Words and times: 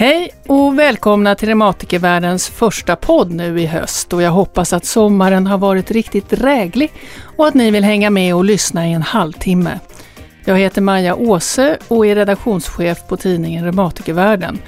Hej 0.00 0.30
och 0.46 0.78
välkomna 0.78 1.34
till 1.34 1.48
Reumatikervärldens 1.48 2.48
första 2.48 2.96
podd 2.96 3.30
nu 3.30 3.60
i 3.60 3.66
höst 3.66 4.12
och 4.12 4.22
jag 4.22 4.30
hoppas 4.30 4.72
att 4.72 4.84
sommaren 4.84 5.46
har 5.46 5.58
varit 5.58 5.90
riktigt 5.90 6.30
dräglig 6.30 6.92
och 7.36 7.48
att 7.48 7.54
ni 7.54 7.70
vill 7.70 7.84
hänga 7.84 8.10
med 8.10 8.34
och 8.34 8.44
lyssna 8.44 8.88
i 8.88 8.92
en 8.92 9.02
halvtimme. 9.02 9.78
Jag 10.44 10.58
heter 10.58 10.80
Maja 10.80 11.14
Åse 11.14 11.78
och 11.88 12.06
är 12.06 12.14
redaktionschef 12.14 12.98
på 13.08 13.16
tidningen 13.16 13.64
Reumatikervärlden. 13.64 14.58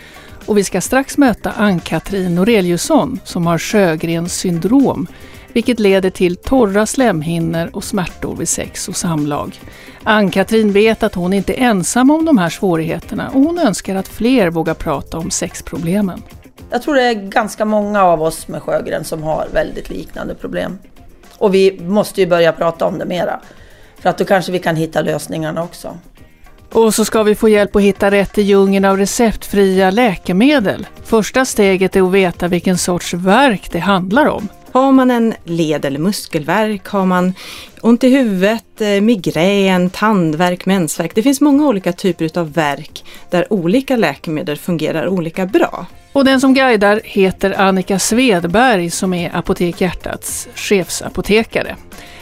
Och 0.47 0.59
vi 0.59 0.65
ska 0.65 0.81
strax 0.81 1.19
möta 1.19 1.53
Ann-Katrin 1.53 2.35
Noreliusson 2.35 3.21
som 3.25 3.47
har 3.47 3.59
Sjögrens 3.59 4.35
syndrom, 4.35 5.07
vilket 5.53 5.81
leder 5.81 6.11
till 6.11 6.37
torra 6.37 6.87
slemhinnor 6.87 7.71
och 7.73 7.85
smärtor 7.85 8.37
vid 8.37 8.49
sex 8.49 8.89
och 8.89 8.97
samlag. 8.97 9.61
Ann-Katrin 10.03 10.73
vet 10.73 11.03
att 11.03 11.15
hon 11.15 11.33
inte 11.33 11.61
är 11.61 11.65
ensam 11.65 12.11
om 12.11 12.25
de 12.25 12.39
här 12.39 12.51
svårigheterna 12.51 13.29
och 13.29 13.41
hon 13.41 13.59
önskar 13.59 13.95
att 13.97 14.09
fler 14.09 14.51
vågar 14.51 14.75
prata 14.75 15.19
om 15.19 15.31
sexproblemen. 15.31 16.23
Jag 16.71 16.83
tror 16.83 16.95
det 16.95 17.03
är 17.03 17.15
ganska 17.15 17.65
många 17.65 18.03
av 18.03 18.23
oss 18.23 18.49
med 18.49 18.63
Sjögren 18.63 19.05
som 19.05 19.23
har 19.23 19.49
väldigt 19.53 19.91
liknande 19.91 20.35
problem. 20.35 20.79
Och 21.39 21.55
vi 21.55 21.81
måste 21.81 22.21
ju 22.21 22.27
börja 22.27 22.53
prata 22.53 22.87
om 22.87 22.99
det 22.99 23.05
mera. 23.05 23.41
För 23.99 24.11
att 24.11 24.19
då 24.19 24.25
kanske 24.25 24.53
vi 24.53 24.59
kan 24.59 24.77
hitta 24.77 25.01
lösningarna 25.01 25.63
också. 25.63 25.99
Och 26.73 26.95
så 26.95 27.05
ska 27.05 27.23
vi 27.23 27.35
få 27.35 27.49
hjälp 27.49 27.77
att 27.77 27.83
hitta 27.83 28.11
rätt 28.11 28.39
i 28.39 28.43
djungeln 28.43 28.85
av 28.85 28.97
receptfria 28.97 29.91
läkemedel. 29.91 30.87
Första 31.05 31.45
steget 31.45 31.97
är 31.97 32.03
att 32.03 32.13
veta 32.13 32.49
vilken 32.49 32.79
sorts 32.79 33.15
verk 33.15 33.69
det 33.73 33.79
handlar 33.79 34.27
om. 34.27 34.49
Har 34.73 34.93
man 34.93 35.11
en 35.11 35.35
led 35.45 35.85
eller 35.85 35.99
muskelvärk, 35.99 36.87
har 36.87 37.07
man 37.07 37.35
ont 37.81 38.05
i 38.05 38.09
huvudet, 38.09 38.81
eh, 38.81 39.01
migrän, 39.01 39.91
tandvärk, 39.91 40.67
mensvärk. 40.67 41.15
Det 41.15 41.23
finns 41.23 41.41
många 41.41 41.69
olika 41.69 41.93
typer 41.93 42.39
av 42.39 42.53
verk 42.53 43.05
där 43.31 43.53
olika 43.53 43.97
läkemedel 43.97 44.57
fungerar 44.57 45.09
olika 45.09 45.47
bra. 45.47 45.87
Och 46.13 46.25
den 46.25 46.41
som 46.41 46.55
guidar 46.55 47.01
heter 47.05 47.61
Annika 47.61 47.99
Svedberg 47.99 48.91
som 48.91 49.15
är 49.15 49.37
Apotek 49.37 49.81
Hjärtats 49.81 50.49
chefsapotekare. 50.55 51.77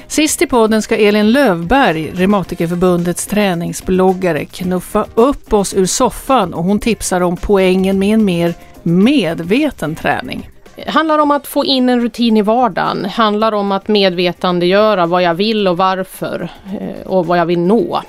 Sist 0.06 0.42
i 0.42 0.46
podden 0.46 0.82
ska 0.82 0.96
Elin 0.96 1.32
Lövberg, 1.32 2.10
Reumatikerförbundets 2.14 3.26
träningsbloggare, 3.26 4.44
knuffa 4.44 5.06
upp 5.14 5.52
oss 5.52 5.74
ur 5.74 5.86
soffan 5.86 6.54
och 6.54 6.64
hon 6.64 6.80
tipsar 6.80 7.20
om 7.20 7.36
poängen 7.36 7.98
med 7.98 8.14
en 8.14 8.24
mer 8.24 8.54
medveten 8.82 9.94
träning. 9.94 10.50
Det 10.84 10.90
handlar 10.90 11.18
om 11.18 11.30
att 11.30 11.46
få 11.46 11.64
in 11.64 11.88
en 11.88 12.00
rutin 12.00 12.36
i 12.36 12.42
vardagen, 12.42 13.02
det 13.02 13.08
handlar 13.08 13.52
om 13.52 13.72
att 13.72 13.88
medvetandegöra 13.88 15.06
vad 15.06 15.22
jag 15.22 15.34
vill 15.34 15.68
och 15.68 15.76
varför 15.76 16.48
eh, 16.80 17.06
och 17.06 17.26
vad 17.26 17.38
jag 17.38 17.46
vill 17.46 17.58
nå. 17.58 18.02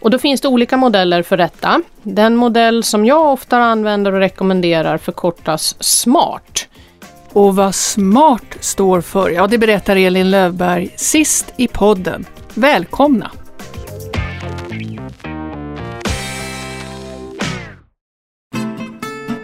Och 0.00 0.10
då 0.10 0.18
finns 0.18 0.40
det 0.40 0.48
olika 0.48 0.76
modeller 0.76 1.22
för 1.22 1.36
detta. 1.36 1.82
Den 2.02 2.36
modell 2.36 2.84
som 2.84 3.04
jag 3.04 3.32
ofta 3.32 3.56
använder 3.58 4.12
och 4.12 4.18
rekommenderar 4.18 4.98
förkortas 4.98 5.76
SMART. 5.80 6.68
Och 7.32 7.56
vad 7.56 7.74
SMART 7.74 8.56
står 8.60 9.00
för, 9.00 9.30
ja 9.30 9.46
det 9.46 9.58
berättar 9.58 9.96
Elin 9.96 10.30
Lövberg 10.30 10.88
sist 10.96 11.52
i 11.56 11.68
podden. 11.68 12.26
Välkomna! 12.54 13.30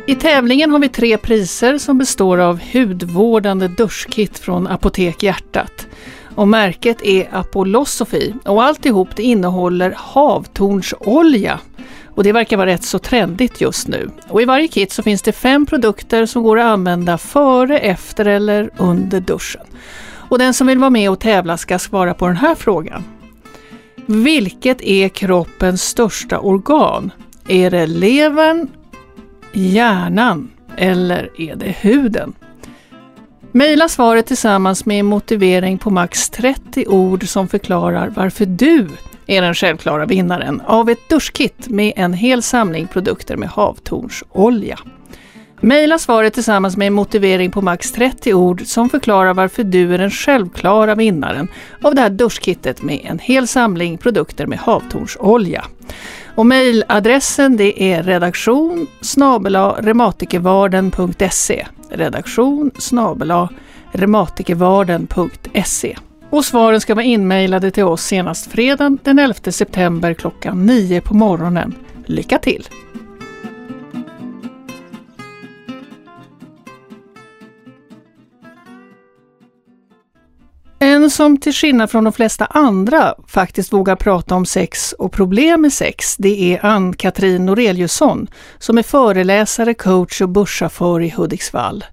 I 0.09 0.15
tävlingen 0.15 0.71
har 0.71 0.79
vi 0.79 0.89
tre 0.89 1.19
priser 1.19 1.79
som 1.79 1.99
består 1.99 2.39
av 2.39 2.61
hudvårdande 2.73 3.69
duschkit 3.69 4.39
från 4.39 4.67
Apotek 4.67 5.23
Hjärtat. 5.23 5.87
Och 6.35 6.49
märket 6.49 7.03
är 7.03 7.29
Apolosophy 7.33 8.33
och 8.45 8.63
alltihop 8.63 9.09
det 9.17 9.23
innehåller 9.23 9.95
havtornsolja. 9.97 11.61
Och 12.05 12.25
det 12.25 12.33
verkar 12.33 12.57
vara 12.57 12.71
rätt 12.71 12.85
så 12.85 12.99
trendigt 12.99 13.61
just 13.61 13.89
nu. 13.89 14.11
Och 14.29 14.43
i 14.43 14.45
varje 14.45 14.69
kit 14.69 14.93
så 14.93 15.03
finns 15.03 15.23
det 15.23 15.33
fem 15.33 15.67
produkter 15.67 16.27
som 16.27 16.43
går 16.43 16.59
att 16.59 16.65
använda 16.73 17.19
före, 17.19 17.79
efter 17.79 18.25
eller 18.25 18.71
under 18.77 19.21
duschen. 19.21 19.67
Och 20.29 20.39
den 20.39 20.55
som 20.55 20.67
vill 20.67 20.79
vara 20.79 20.91
med 20.91 21.11
och 21.11 21.21
tävla 21.21 21.57
ska 21.57 21.79
svara 21.79 22.15
på 22.15 22.27
den 22.27 22.37
här 22.37 22.55
frågan. 22.55 23.05
Vilket 24.07 24.83
är 24.83 25.09
kroppens 25.09 25.83
största 25.83 26.39
organ? 26.39 27.11
Är 27.49 27.71
det 27.71 27.87
levern, 27.87 28.69
hjärnan 29.57 30.51
eller 30.77 31.41
är 31.41 31.57
det 31.57 31.77
huden? 31.81 32.35
Maila 33.53 33.89
svaret 33.89 34.27
tillsammans 34.27 34.87
med 34.87 35.01
en 35.01 35.07
motivering 35.07 35.79
på 35.79 35.91
max 35.91 36.31
30 36.31 36.87
ord 36.87 37.29
som 37.29 37.49
förklarar 37.49 38.09
varför 38.17 38.47
du 38.47 38.89
är 39.27 39.43
den 39.43 39.55
självklara 39.55 40.07
vinnaren 40.07 40.61
av 40.61 40.91
ett 40.91 41.09
duschkit 41.09 41.69
med 41.69 41.93
en 41.97 42.13
hel 42.13 42.43
samling 42.43 42.87
produkter 42.87 43.37
med 43.37 43.49
havtornsolja. 43.49 44.79
Maila 45.61 45.99
svaret 45.99 46.35
tillsammans 46.35 46.77
med 46.77 46.87
en 46.87 46.93
motivering 46.93 47.51
på 47.51 47.63
max 47.63 47.93
30 47.93 48.35
ord 48.35 48.67
som 48.67 48.91
förklarar 48.91 49.35
varför 49.35 49.65
du 49.65 49.95
är 49.95 49.99
den 49.99 50.11
självklara 50.11 50.95
vinnaren 50.95 51.49
av 51.83 51.95
det 51.95 52.01
här 52.01 52.11
duschkittet 52.11 52.83
med 52.83 53.01
en 53.05 53.19
hel 53.19 53.47
samling 53.47 53.99
produkter 53.99 54.47
med 54.47 54.59
havtornsolja. 54.59 55.65
Och 56.35 56.47
mejladressen 56.47 57.57
det 57.57 57.93
är 57.93 58.03
redaktion 58.03 58.87
reumatikervarden.se 59.81 61.67
redaktion 61.91 62.71
reumatikervarden.se 63.93 65.97
och 66.31 66.45
svaren 66.45 66.81
ska 66.81 66.95
vara 66.95 67.05
inmejlade 67.05 67.71
till 67.71 67.85
oss 67.85 68.03
senast 68.03 68.53
fredagen 68.53 68.99
den 69.03 69.19
11 69.19 69.53
september 69.53 70.15
klockan 70.15 70.67
9 70.67 71.01
på 71.01 71.15
morgonen. 71.15 71.75
Lycka 72.07 72.39
till! 72.39 72.69
En 80.79 81.11
som 81.11 81.37
till 81.37 81.53
skillnad 81.53 81.91
från 81.91 82.05
de 82.05 82.13
flesta 82.13 82.45
andra 82.45 83.15
faktiskt 83.27 83.73
vågar 83.73 83.97
prata 83.97 84.35
om 84.35 84.47
sex 84.47 84.93
och 84.93 85.13
problem 85.13 85.61
med 85.61 85.73
sex, 85.73 86.17
det 86.17 86.55
är 86.55 86.67
Ann-Katrin 86.67 87.47
Noreliusson 87.47 88.27
som 88.59 88.79
är 88.79 88.83
föreläsare, 88.83 89.75
coach 89.75 90.21
och 90.21 90.29
busschaufför 90.29 91.01
i 91.01 91.11
Hudiksvall. 91.11 91.85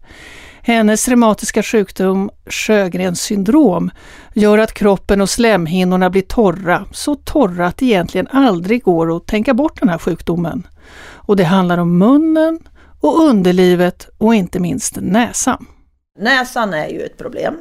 Hennes 0.61 1.07
reumatiska 1.07 1.63
sjukdom 1.63 2.29
Sjögrens 2.45 3.21
syndrom 3.21 3.91
gör 4.33 4.57
att 4.57 4.73
kroppen 4.73 5.21
och 5.21 5.29
slemhinnorna 5.29 6.09
blir 6.09 6.21
torra, 6.21 6.85
så 6.91 7.15
torra 7.15 7.67
att 7.67 7.77
det 7.77 7.85
egentligen 7.85 8.27
aldrig 8.27 8.83
går 8.83 9.17
att 9.17 9.27
tänka 9.27 9.53
bort 9.53 9.79
den 9.79 9.89
här 9.89 9.97
sjukdomen. 9.97 10.67
Och 11.11 11.35
det 11.35 11.43
handlar 11.43 11.77
om 11.77 11.97
munnen 11.97 12.59
och 13.01 13.21
underlivet 13.21 14.09
och 14.17 14.35
inte 14.35 14.59
minst 14.59 14.97
näsan. 15.01 15.65
Näsan 16.19 16.73
är 16.73 16.87
ju 16.87 17.01
ett 17.01 17.17
problem. 17.17 17.55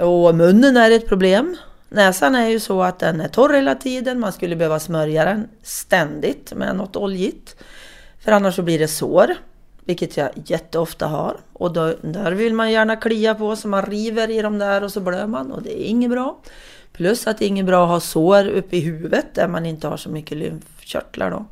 Och 0.00 0.34
munnen 0.34 0.76
är 0.76 0.90
ett 0.90 1.08
problem. 1.08 1.56
Näsan 1.88 2.34
är 2.34 2.48
ju 2.48 2.60
så 2.60 2.82
att 2.82 2.98
den 2.98 3.20
är 3.20 3.28
torr 3.28 3.54
hela 3.54 3.74
tiden. 3.74 4.20
Man 4.20 4.32
skulle 4.32 4.56
behöva 4.56 4.80
smörja 4.80 5.24
den 5.24 5.48
ständigt 5.62 6.52
med 6.52 6.76
något 6.76 6.96
oljigt. 6.96 7.56
För 8.20 8.32
annars 8.32 8.56
så 8.56 8.62
blir 8.62 8.78
det 8.78 8.88
sår. 8.88 9.34
Vilket 9.84 10.16
jag 10.16 10.30
jätteofta 10.46 11.06
har. 11.06 11.36
Och 11.52 11.72
då, 11.72 11.94
där 12.02 12.32
vill 12.32 12.54
man 12.54 12.72
gärna 12.72 12.96
klia 12.96 13.34
på 13.34 13.56
så 13.56 13.68
man 13.68 13.86
river 13.86 14.30
i 14.30 14.42
dem 14.42 14.58
där 14.58 14.84
och 14.84 14.92
så 14.92 15.00
blöder 15.00 15.26
man 15.26 15.52
och 15.52 15.62
det 15.62 15.82
är 15.82 15.84
inget 15.84 16.10
bra. 16.10 16.40
Plus 16.92 17.26
att 17.26 17.38
det 17.38 17.44
är 17.44 17.48
inget 17.48 17.66
bra 17.66 17.84
att 17.84 17.90
ha 17.90 18.00
sår 18.00 18.48
uppe 18.48 18.76
i 18.76 18.80
huvudet 18.80 19.26
där 19.34 19.48
man 19.48 19.66
inte 19.66 19.88
har 19.88 19.96
så 19.96 20.10
mycket 20.10 20.38
lymfkörtlar 20.38 21.30
då. 21.30 21.46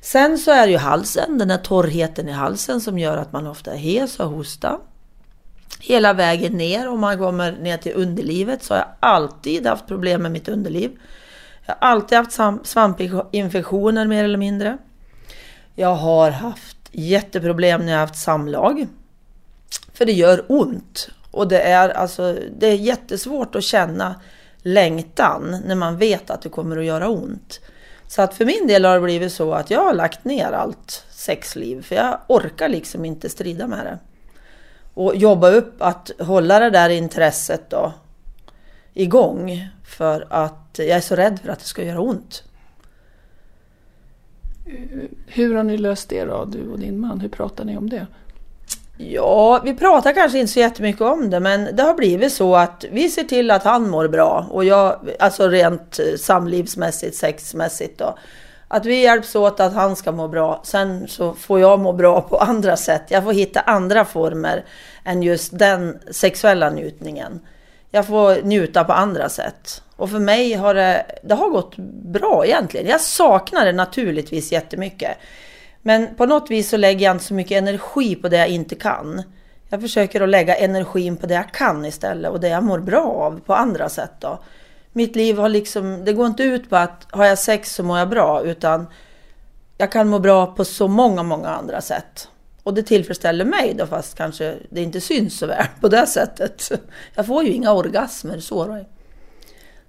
Sen 0.00 0.38
så 0.38 0.50
är 0.50 0.66
det 0.66 0.72
ju 0.72 0.78
halsen, 0.78 1.38
den 1.38 1.50
här 1.50 1.58
torrheten 1.58 2.28
i 2.28 2.32
halsen 2.32 2.80
som 2.80 2.98
gör 2.98 3.16
att 3.16 3.32
man 3.32 3.46
ofta 3.46 3.72
är 3.72 3.76
hes 3.76 4.20
och 4.20 4.28
hosta. 4.28 4.78
Hela 5.78 6.12
vägen 6.12 6.52
ner, 6.52 6.88
om 6.88 7.00
man 7.00 7.18
kommer 7.18 7.52
ner 7.52 7.76
till 7.76 7.92
underlivet 7.94 8.62
så 8.62 8.74
har 8.74 8.78
jag 8.78 8.88
alltid 9.00 9.66
haft 9.66 9.86
problem 9.86 10.22
med 10.22 10.32
mitt 10.32 10.48
underliv. 10.48 10.90
Jag 11.66 11.74
har 11.80 11.88
alltid 11.88 12.18
haft 12.18 12.68
svampinfektioner 12.68 14.06
mer 14.06 14.24
eller 14.24 14.38
mindre. 14.38 14.78
Jag 15.74 15.94
har 15.94 16.30
haft 16.30 16.76
jätteproblem 16.92 17.86
när 17.86 17.92
jag 17.92 18.00
haft 18.00 18.22
samlag. 18.22 18.86
För 19.92 20.06
det 20.06 20.12
gör 20.12 20.44
ont. 20.48 21.08
Och 21.30 21.48
det 21.48 21.60
är, 21.60 21.88
alltså, 21.88 22.36
det 22.58 22.66
är 22.66 22.74
jättesvårt 22.74 23.54
att 23.54 23.64
känna 23.64 24.14
längtan 24.62 25.56
när 25.66 25.74
man 25.74 25.98
vet 25.98 26.30
att 26.30 26.42
det 26.42 26.48
kommer 26.48 26.76
att 26.76 26.84
göra 26.84 27.08
ont. 27.08 27.60
Så 28.06 28.22
att 28.22 28.34
för 28.34 28.44
min 28.44 28.66
del 28.66 28.84
har 28.84 28.94
det 28.94 29.00
blivit 29.00 29.32
så 29.32 29.52
att 29.52 29.70
jag 29.70 29.84
har 29.84 29.94
lagt 29.94 30.24
ner 30.24 30.52
allt 30.52 31.04
sexliv. 31.10 31.82
För 31.82 31.94
jag 31.94 32.18
orkar 32.28 32.68
liksom 32.68 33.04
inte 33.04 33.28
strida 33.28 33.66
med 33.66 33.86
det. 33.86 33.98
Och 34.94 35.16
jobba 35.16 35.50
upp 35.50 35.82
att 35.82 36.10
hålla 36.18 36.58
det 36.58 36.70
där 36.70 36.90
intresset 36.90 37.70
då 37.70 37.92
igång. 38.94 39.68
För 39.84 40.26
att 40.30 40.74
jag 40.78 40.88
är 40.88 41.00
så 41.00 41.16
rädd 41.16 41.38
för 41.42 41.48
att 41.48 41.58
det 41.58 41.64
ska 41.64 41.84
göra 41.84 42.00
ont. 42.00 42.44
Hur 45.26 45.54
har 45.54 45.62
ni 45.62 45.78
löst 45.78 46.08
det 46.08 46.24
då, 46.24 46.44
du 46.44 46.68
och 46.68 46.78
din 46.78 47.00
man? 47.00 47.20
Hur 47.20 47.28
pratar 47.28 47.64
ni 47.64 47.76
om 47.76 47.90
det? 47.90 48.06
Ja, 48.96 49.60
vi 49.64 49.74
pratar 49.74 50.12
kanske 50.12 50.38
inte 50.38 50.52
så 50.52 50.60
jättemycket 50.60 51.02
om 51.02 51.30
det, 51.30 51.40
men 51.40 51.76
det 51.76 51.82
har 51.82 51.94
blivit 51.94 52.32
så 52.32 52.56
att 52.56 52.84
vi 52.90 53.08
ser 53.08 53.24
till 53.24 53.50
att 53.50 53.62
han 53.62 53.90
mår 53.90 54.08
bra. 54.08 54.46
Och 54.50 54.64
jag, 54.64 55.10
alltså 55.18 55.48
rent 55.48 56.00
samlivsmässigt, 56.16 57.16
sexmässigt 57.16 57.98
då. 57.98 58.18
Att 58.72 58.86
vi 58.86 59.02
hjälps 59.02 59.34
åt 59.34 59.60
att 59.60 59.72
han 59.72 59.96
ska 59.96 60.12
må 60.12 60.28
bra. 60.28 60.60
Sen 60.64 61.08
så 61.08 61.34
får 61.34 61.60
jag 61.60 61.80
må 61.80 61.92
bra 61.92 62.20
på 62.20 62.36
andra 62.36 62.76
sätt. 62.76 63.02
Jag 63.08 63.24
får 63.24 63.32
hitta 63.32 63.60
andra 63.60 64.04
former 64.04 64.64
än 65.04 65.22
just 65.22 65.58
den 65.58 65.98
sexuella 66.10 66.70
njutningen. 66.70 67.40
Jag 67.90 68.06
får 68.06 68.42
njuta 68.42 68.84
på 68.84 68.92
andra 68.92 69.28
sätt. 69.28 69.82
Och 69.96 70.10
för 70.10 70.18
mig 70.18 70.54
har 70.54 70.74
det, 70.74 71.06
det 71.22 71.34
har 71.34 71.48
gått 71.48 71.76
bra 72.04 72.46
egentligen. 72.46 72.86
Jag 72.86 73.00
saknar 73.00 73.64
det 73.64 73.72
naturligtvis 73.72 74.52
jättemycket. 74.52 75.16
Men 75.82 76.14
på 76.14 76.26
något 76.26 76.50
vis 76.50 76.68
så 76.68 76.76
lägger 76.76 77.06
jag 77.06 77.14
inte 77.14 77.24
så 77.24 77.34
mycket 77.34 77.58
energi 77.58 78.16
på 78.16 78.28
det 78.28 78.36
jag 78.36 78.48
inte 78.48 78.74
kan. 78.74 79.22
Jag 79.68 79.80
försöker 79.80 80.20
att 80.20 80.28
lägga 80.28 80.56
energin 80.56 81.16
på 81.16 81.26
det 81.26 81.34
jag 81.34 81.52
kan 81.52 81.84
istället 81.84 82.30
och 82.30 82.40
det 82.40 82.48
jag 82.48 82.64
mår 82.64 82.78
bra 82.78 83.04
av 83.04 83.40
på 83.46 83.54
andra 83.54 83.88
sätt 83.88 84.12
då. 84.18 84.38
Mitt 84.92 85.16
liv 85.16 85.38
har 85.38 85.48
liksom, 85.48 86.04
det 86.04 86.12
går 86.12 86.26
inte 86.26 86.42
ut 86.42 86.70
på 86.70 86.76
att 86.76 87.06
har 87.10 87.24
jag 87.24 87.38
sex 87.38 87.74
så 87.74 87.82
mår 87.82 87.98
jag 87.98 88.08
bra 88.08 88.42
utan 88.42 88.86
jag 89.78 89.92
kan 89.92 90.08
må 90.08 90.18
bra 90.18 90.46
på 90.46 90.64
så 90.64 90.88
många, 90.88 91.22
många 91.22 91.48
andra 91.48 91.80
sätt. 91.80 92.28
Och 92.62 92.74
det 92.74 92.82
tillfredsställer 92.82 93.44
mig 93.44 93.74
då 93.78 93.86
fast 93.86 94.16
kanske 94.16 94.56
det 94.70 94.82
inte 94.82 95.00
syns 95.00 95.38
så 95.38 95.46
väl 95.46 95.66
på 95.80 95.88
det 95.88 96.06
sättet. 96.06 96.70
Jag 97.14 97.26
får 97.26 97.44
ju 97.44 97.52
inga 97.52 97.72
orgasmer 97.72 98.40
så 98.40 98.64
då. 98.64 98.84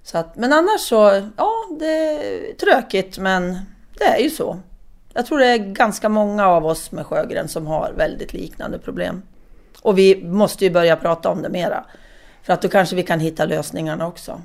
Så 0.02 0.18
att, 0.18 0.36
men 0.36 0.52
annars 0.52 0.80
så, 0.80 1.30
ja 1.36 1.52
det 1.78 1.86
är 1.86 2.54
tråkigt 2.54 3.18
men 3.18 3.58
det 3.98 4.04
är 4.04 4.18
ju 4.18 4.30
så. 4.30 4.60
Jag 5.12 5.26
tror 5.26 5.38
det 5.38 5.46
är 5.46 5.58
ganska 5.58 6.08
många 6.08 6.46
av 6.46 6.66
oss 6.66 6.92
med 6.92 7.06
Sjögren 7.06 7.48
som 7.48 7.66
har 7.66 7.92
väldigt 7.96 8.32
liknande 8.32 8.78
problem. 8.78 9.22
Och 9.82 9.98
vi 9.98 10.24
måste 10.24 10.64
ju 10.64 10.70
börja 10.70 10.96
prata 10.96 11.28
om 11.28 11.42
det 11.42 11.48
mera. 11.48 11.84
För 12.42 12.52
att 12.52 12.62
då 12.62 12.68
kanske 12.68 12.96
vi 12.96 13.02
kan 13.02 13.20
hitta 13.20 13.44
lösningarna 13.44 14.06
också. 14.06 14.42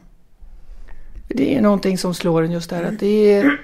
Det 1.27 1.56
är 1.56 1.62
någonting 1.62 1.97
som 1.97 2.13
slår 2.13 2.44
en 2.44 2.51
just 2.51 2.69
där 2.69 2.83
att 2.83 3.00
det 3.00 3.33
är 3.33 3.57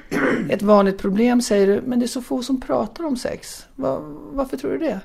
ett 0.50 0.62
vanligt 0.62 0.98
problem 0.98 1.42
säger 1.42 1.68
du, 1.68 1.81
men 1.86 2.00
det 2.00 2.06
är 2.06 2.07
så 2.07 2.21
få 2.21 2.44
som 2.44 2.62
pratar 2.62 3.06
om 3.06 3.18
sex. 3.18 3.65
Var, 3.75 4.00
varför 4.31 4.57
tror 4.57 4.71
du 4.71 4.77
det? 4.77 5.00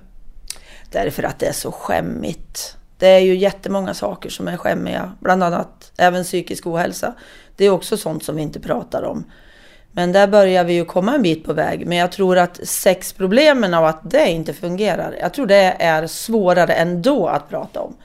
Därför 0.90 1.22
att 1.22 1.38
det 1.38 1.46
är 1.46 1.52
så 1.52 1.72
skämmigt. 1.72 2.76
Det 2.98 3.06
är 3.06 3.18
ju 3.18 3.36
jättemånga 3.36 3.94
saker 3.94 4.30
som 4.30 4.48
är 4.48 4.56
skämmiga, 4.56 5.12
bland 5.20 5.42
annat 5.42 5.92
även 5.96 6.24
psykisk 6.24 6.66
ohälsa. 6.66 7.14
Det 7.56 7.64
är 7.64 7.70
också 7.70 7.96
sånt 7.96 8.22
som 8.22 8.36
vi 8.36 8.42
inte 8.42 8.60
pratar 8.60 9.02
om. 9.02 9.24
Men 9.92 10.12
där 10.12 10.26
börjar 10.26 10.64
vi 10.64 10.72
ju 10.72 10.84
komma 10.84 11.14
en 11.14 11.22
bit 11.22 11.44
på 11.44 11.52
väg. 11.52 11.86
Men 11.86 11.98
jag 11.98 12.12
tror 12.12 12.38
att 12.38 12.60
sexproblemen 12.68 13.74
av 13.74 13.84
att 13.84 14.10
det 14.10 14.30
inte 14.30 14.54
fungerar, 14.54 15.16
jag 15.20 15.34
tror 15.34 15.46
det 15.46 15.76
är 15.78 16.06
svårare 16.06 16.72
ändå 16.72 17.26
att 17.26 17.48
prata 17.48 17.80
om. 17.80 17.96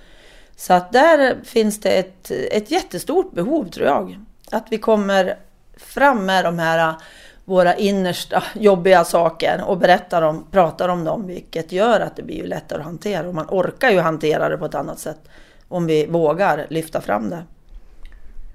Så 0.56 0.74
att 0.74 0.92
där 0.92 1.36
finns 1.44 1.82
det 1.82 1.90
ett, 1.90 2.32
ett 2.32 2.72
jättestort 2.72 3.32
behov 3.32 3.70
tror 3.70 3.88
jag. 3.88 4.20
Att 4.54 4.66
vi 4.70 4.78
kommer 4.78 5.38
fram 5.78 6.26
med 6.26 6.46
de 6.46 6.60
här 6.60 6.96
våra 7.46 7.76
innersta 7.76 8.44
jobbiga 8.54 9.06
saker 9.06 9.64
och 9.68 9.78
berättar 9.78 10.22
om, 10.22 10.46
pratar 10.52 10.90
om 10.90 11.04
dem, 11.04 11.28
vilket 11.28 11.72
gör 11.72 12.00
att 12.00 12.16
det 12.16 12.24
blir 12.24 12.36
ju 12.36 12.46
lättare 12.48 12.80
att 12.80 12.86
hantera. 12.86 13.28
Och 13.28 13.36
man 13.36 13.46
orkar 13.50 13.90
ju 13.90 14.00
hantera 14.00 14.50
det 14.50 14.58
på 14.58 14.66
ett 14.66 14.76
annat 14.76 15.00
sätt 15.00 15.20
om 15.68 15.86
vi 15.86 16.06
vågar 16.06 16.68
lyfta 16.70 17.02
fram 17.02 17.30
det. 17.30 17.44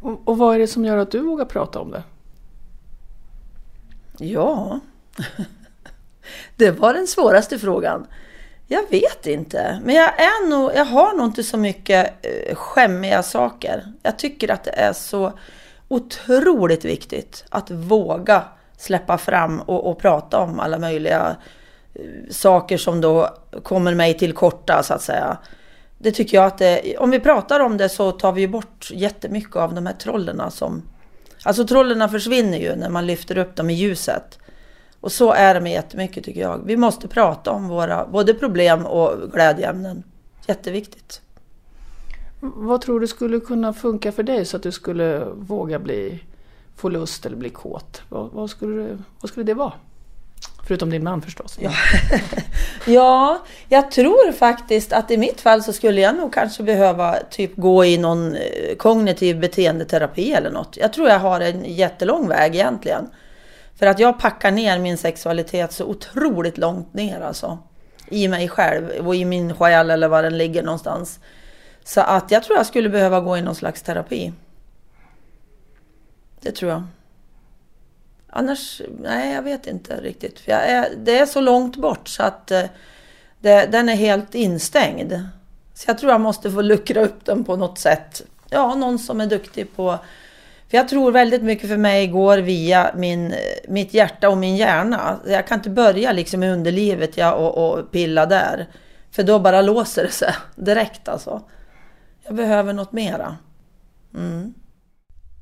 Och, 0.02 0.20
och 0.24 0.38
vad 0.38 0.54
är 0.54 0.58
det 0.58 0.66
som 0.66 0.84
gör 0.84 0.96
att 0.96 1.10
du 1.10 1.20
vågar 1.20 1.44
prata 1.44 1.80
om 1.80 1.90
det? 1.90 2.02
Ja, 4.18 4.80
det 6.56 6.70
var 6.70 6.94
den 6.94 7.06
svåraste 7.06 7.58
frågan. 7.58 8.06
Jag 8.66 8.90
vet 8.90 9.26
inte, 9.26 9.80
men 9.84 9.94
jag, 9.94 10.20
är 10.20 10.48
nog, 10.48 10.70
jag 10.74 10.84
har 10.84 11.16
nog 11.16 11.26
inte 11.26 11.42
så 11.42 11.56
mycket 11.56 12.26
eh, 12.26 12.54
skämmiga 12.54 13.22
saker. 13.22 13.92
Jag 14.02 14.18
tycker 14.18 14.50
att 14.50 14.64
det 14.64 14.70
är 14.70 14.92
så 14.92 15.32
otroligt 15.88 16.84
viktigt 16.84 17.44
att 17.50 17.70
våga 17.70 18.44
släppa 18.76 19.18
fram 19.18 19.60
och, 19.60 19.90
och 19.90 19.98
prata 19.98 20.38
om 20.38 20.60
alla 20.60 20.78
möjliga 20.78 21.36
eh, 21.94 22.02
saker 22.30 22.76
som 22.78 23.00
då 23.00 23.28
kommer 23.62 23.94
mig 23.94 24.18
till 24.18 24.32
korta 24.32 24.82
så 24.82 24.94
att 24.94 25.02
säga. 25.02 25.38
Det 25.98 26.12
tycker 26.12 26.36
jag 26.36 26.46
att 26.46 26.58
det, 26.58 26.96
om 26.98 27.10
vi 27.10 27.20
pratar 27.20 27.60
om 27.60 27.76
det 27.76 27.88
så 27.88 28.12
tar 28.12 28.32
vi 28.32 28.48
bort 28.48 28.90
jättemycket 28.92 29.56
av 29.56 29.74
de 29.74 29.86
här 29.86 29.94
trollerna 29.94 30.50
som 30.50 30.82
Alltså 31.42 31.66
trollerna 31.66 32.08
försvinner 32.08 32.58
ju 32.58 32.76
när 32.76 32.88
man 32.88 33.06
lyfter 33.06 33.38
upp 33.38 33.56
dem 33.56 33.70
i 33.70 33.74
ljuset. 33.74 34.38
Och 35.00 35.12
så 35.12 35.32
är 35.32 35.54
det 35.54 35.60
med 35.60 35.72
jättemycket 35.72 36.24
tycker 36.24 36.40
jag. 36.40 36.62
Vi 36.64 36.76
måste 36.76 37.08
prata 37.08 37.50
om 37.50 37.68
våra 37.68 38.06
både 38.06 38.34
problem 38.34 38.86
och 38.86 39.32
glädjeämnen. 39.32 40.02
Jätteviktigt. 40.46 41.20
Vad 42.40 42.80
tror 42.80 43.00
du 43.00 43.06
skulle 43.06 43.40
kunna 43.40 43.72
funka 43.72 44.12
för 44.12 44.22
dig 44.22 44.44
så 44.44 44.56
att 44.56 44.62
du 44.62 44.72
skulle 44.72 45.24
våga 45.34 45.78
bli, 45.78 46.24
få 46.76 46.88
lust 46.88 47.26
eller 47.26 47.36
bli 47.36 47.50
kåt? 47.50 48.02
Vad, 48.08 48.30
vad 48.32 48.50
skulle, 48.50 48.98
vad 49.20 49.30
skulle 49.30 49.44
det 49.44 49.54
vara? 49.54 49.72
Förutom 50.68 50.90
din 50.90 51.04
man 51.04 51.22
förstås. 51.22 51.58
Ja. 51.60 51.70
ja, 52.86 53.42
jag 53.68 53.90
tror 53.90 54.32
faktiskt 54.32 54.92
att 54.92 55.10
i 55.10 55.16
mitt 55.16 55.40
fall 55.40 55.62
så 55.62 55.72
skulle 55.72 56.00
jag 56.00 56.16
nog 56.16 56.32
kanske 56.32 56.62
behöva 56.62 57.16
typ 57.30 57.56
gå 57.56 57.84
i 57.84 57.98
någon 57.98 58.34
eh, 58.34 58.76
kognitiv 58.76 59.40
beteendeterapi 59.40 60.32
eller 60.32 60.50
något. 60.50 60.76
Jag 60.76 60.92
tror 60.92 61.08
jag 61.08 61.18
har 61.18 61.40
en 61.40 61.64
jättelång 61.64 62.28
väg 62.28 62.54
egentligen. 62.54 63.10
För 63.78 63.86
att 63.86 63.98
jag 63.98 64.18
packar 64.18 64.50
ner 64.50 64.78
min 64.78 64.98
sexualitet 64.98 65.72
så 65.72 65.84
otroligt 65.84 66.58
långt 66.58 66.94
ner 66.94 67.20
alltså. 67.20 67.58
I 68.08 68.28
mig 68.28 68.48
själv 68.48 69.06
och 69.06 69.14
i 69.14 69.24
min 69.24 69.54
själ 69.54 69.90
eller 69.90 70.08
var 70.08 70.22
den 70.22 70.38
ligger 70.38 70.62
någonstans. 70.62 71.18
Så 71.88 72.00
att 72.00 72.30
jag 72.30 72.42
tror 72.42 72.56
jag 72.56 72.66
skulle 72.66 72.88
behöva 72.88 73.20
gå 73.20 73.36
i 73.36 73.42
någon 73.42 73.54
slags 73.54 73.82
terapi. 73.82 74.32
Det 76.40 76.52
tror 76.52 76.70
jag. 76.70 76.82
Annars, 78.30 78.82
nej 79.00 79.34
jag 79.34 79.42
vet 79.42 79.66
inte 79.66 80.00
riktigt. 80.00 80.40
För 80.40 80.52
är, 80.52 80.88
det 80.96 81.18
är 81.18 81.26
så 81.26 81.40
långt 81.40 81.76
bort 81.76 82.08
så 82.08 82.22
att 82.22 82.50
eh, 82.50 82.64
det, 83.40 83.66
den 83.72 83.88
är 83.88 83.94
helt 83.94 84.34
instängd. 84.34 85.12
Så 85.74 85.90
jag 85.90 85.98
tror 85.98 86.12
jag 86.12 86.20
måste 86.20 86.50
få 86.50 86.60
luckra 86.60 87.04
upp 87.04 87.24
den 87.24 87.44
på 87.44 87.56
något 87.56 87.78
sätt. 87.78 88.22
Ja, 88.50 88.74
någon 88.74 88.98
som 88.98 89.20
är 89.20 89.26
duktig 89.26 89.76
på... 89.76 89.98
För 90.70 90.76
jag 90.76 90.88
tror 90.88 91.12
väldigt 91.12 91.42
mycket 91.42 91.68
för 91.68 91.76
mig 91.76 92.06
går 92.06 92.38
via 92.38 92.90
min, 92.96 93.32
eh, 93.32 93.38
mitt 93.68 93.94
hjärta 93.94 94.28
och 94.28 94.38
min 94.38 94.56
hjärna. 94.56 95.20
Jag 95.26 95.46
kan 95.46 95.58
inte 95.58 95.70
börja 95.70 96.12
liksom 96.12 96.42
i 96.42 96.50
underlivet 96.50 97.16
ja, 97.16 97.32
och, 97.32 97.78
och 97.78 97.90
pilla 97.90 98.26
där. 98.26 98.66
För 99.10 99.22
då 99.22 99.38
bara 99.38 99.62
låser 99.62 100.02
det 100.02 100.10
sig 100.10 100.34
direkt 100.56 101.08
alltså. 101.08 101.42
Jag 102.28 102.36
behöver 102.36 102.72
något 102.72 102.92
mera. 102.92 103.36
Mm. 104.14 104.54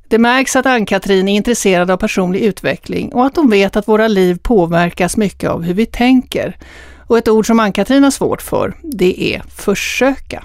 Det 0.08 0.18
märks 0.18 0.56
att 0.56 0.66
Ann-Katrin 0.66 1.28
är 1.28 1.34
intresserad 1.34 1.90
av 1.90 1.96
personlig 1.96 2.40
utveckling 2.40 3.12
och 3.12 3.26
att 3.26 3.37
hon 3.37 3.50
vet 3.50 3.76
att 3.76 3.88
våra 3.88 4.08
liv 4.08 4.38
påverkas 4.42 5.16
mycket 5.16 5.50
av 5.50 5.62
hur 5.62 5.75
vi 5.75 5.87
tänker. 5.87 6.58
Och 7.06 7.18
ett 7.18 7.28
ord 7.28 7.46
som 7.46 7.61
Ann-Katrin 7.61 8.04
har 8.04 8.11
svårt 8.11 8.42
för, 8.42 8.75
det 8.82 9.34
är 9.34 9.42
försöka. 9.49 10.44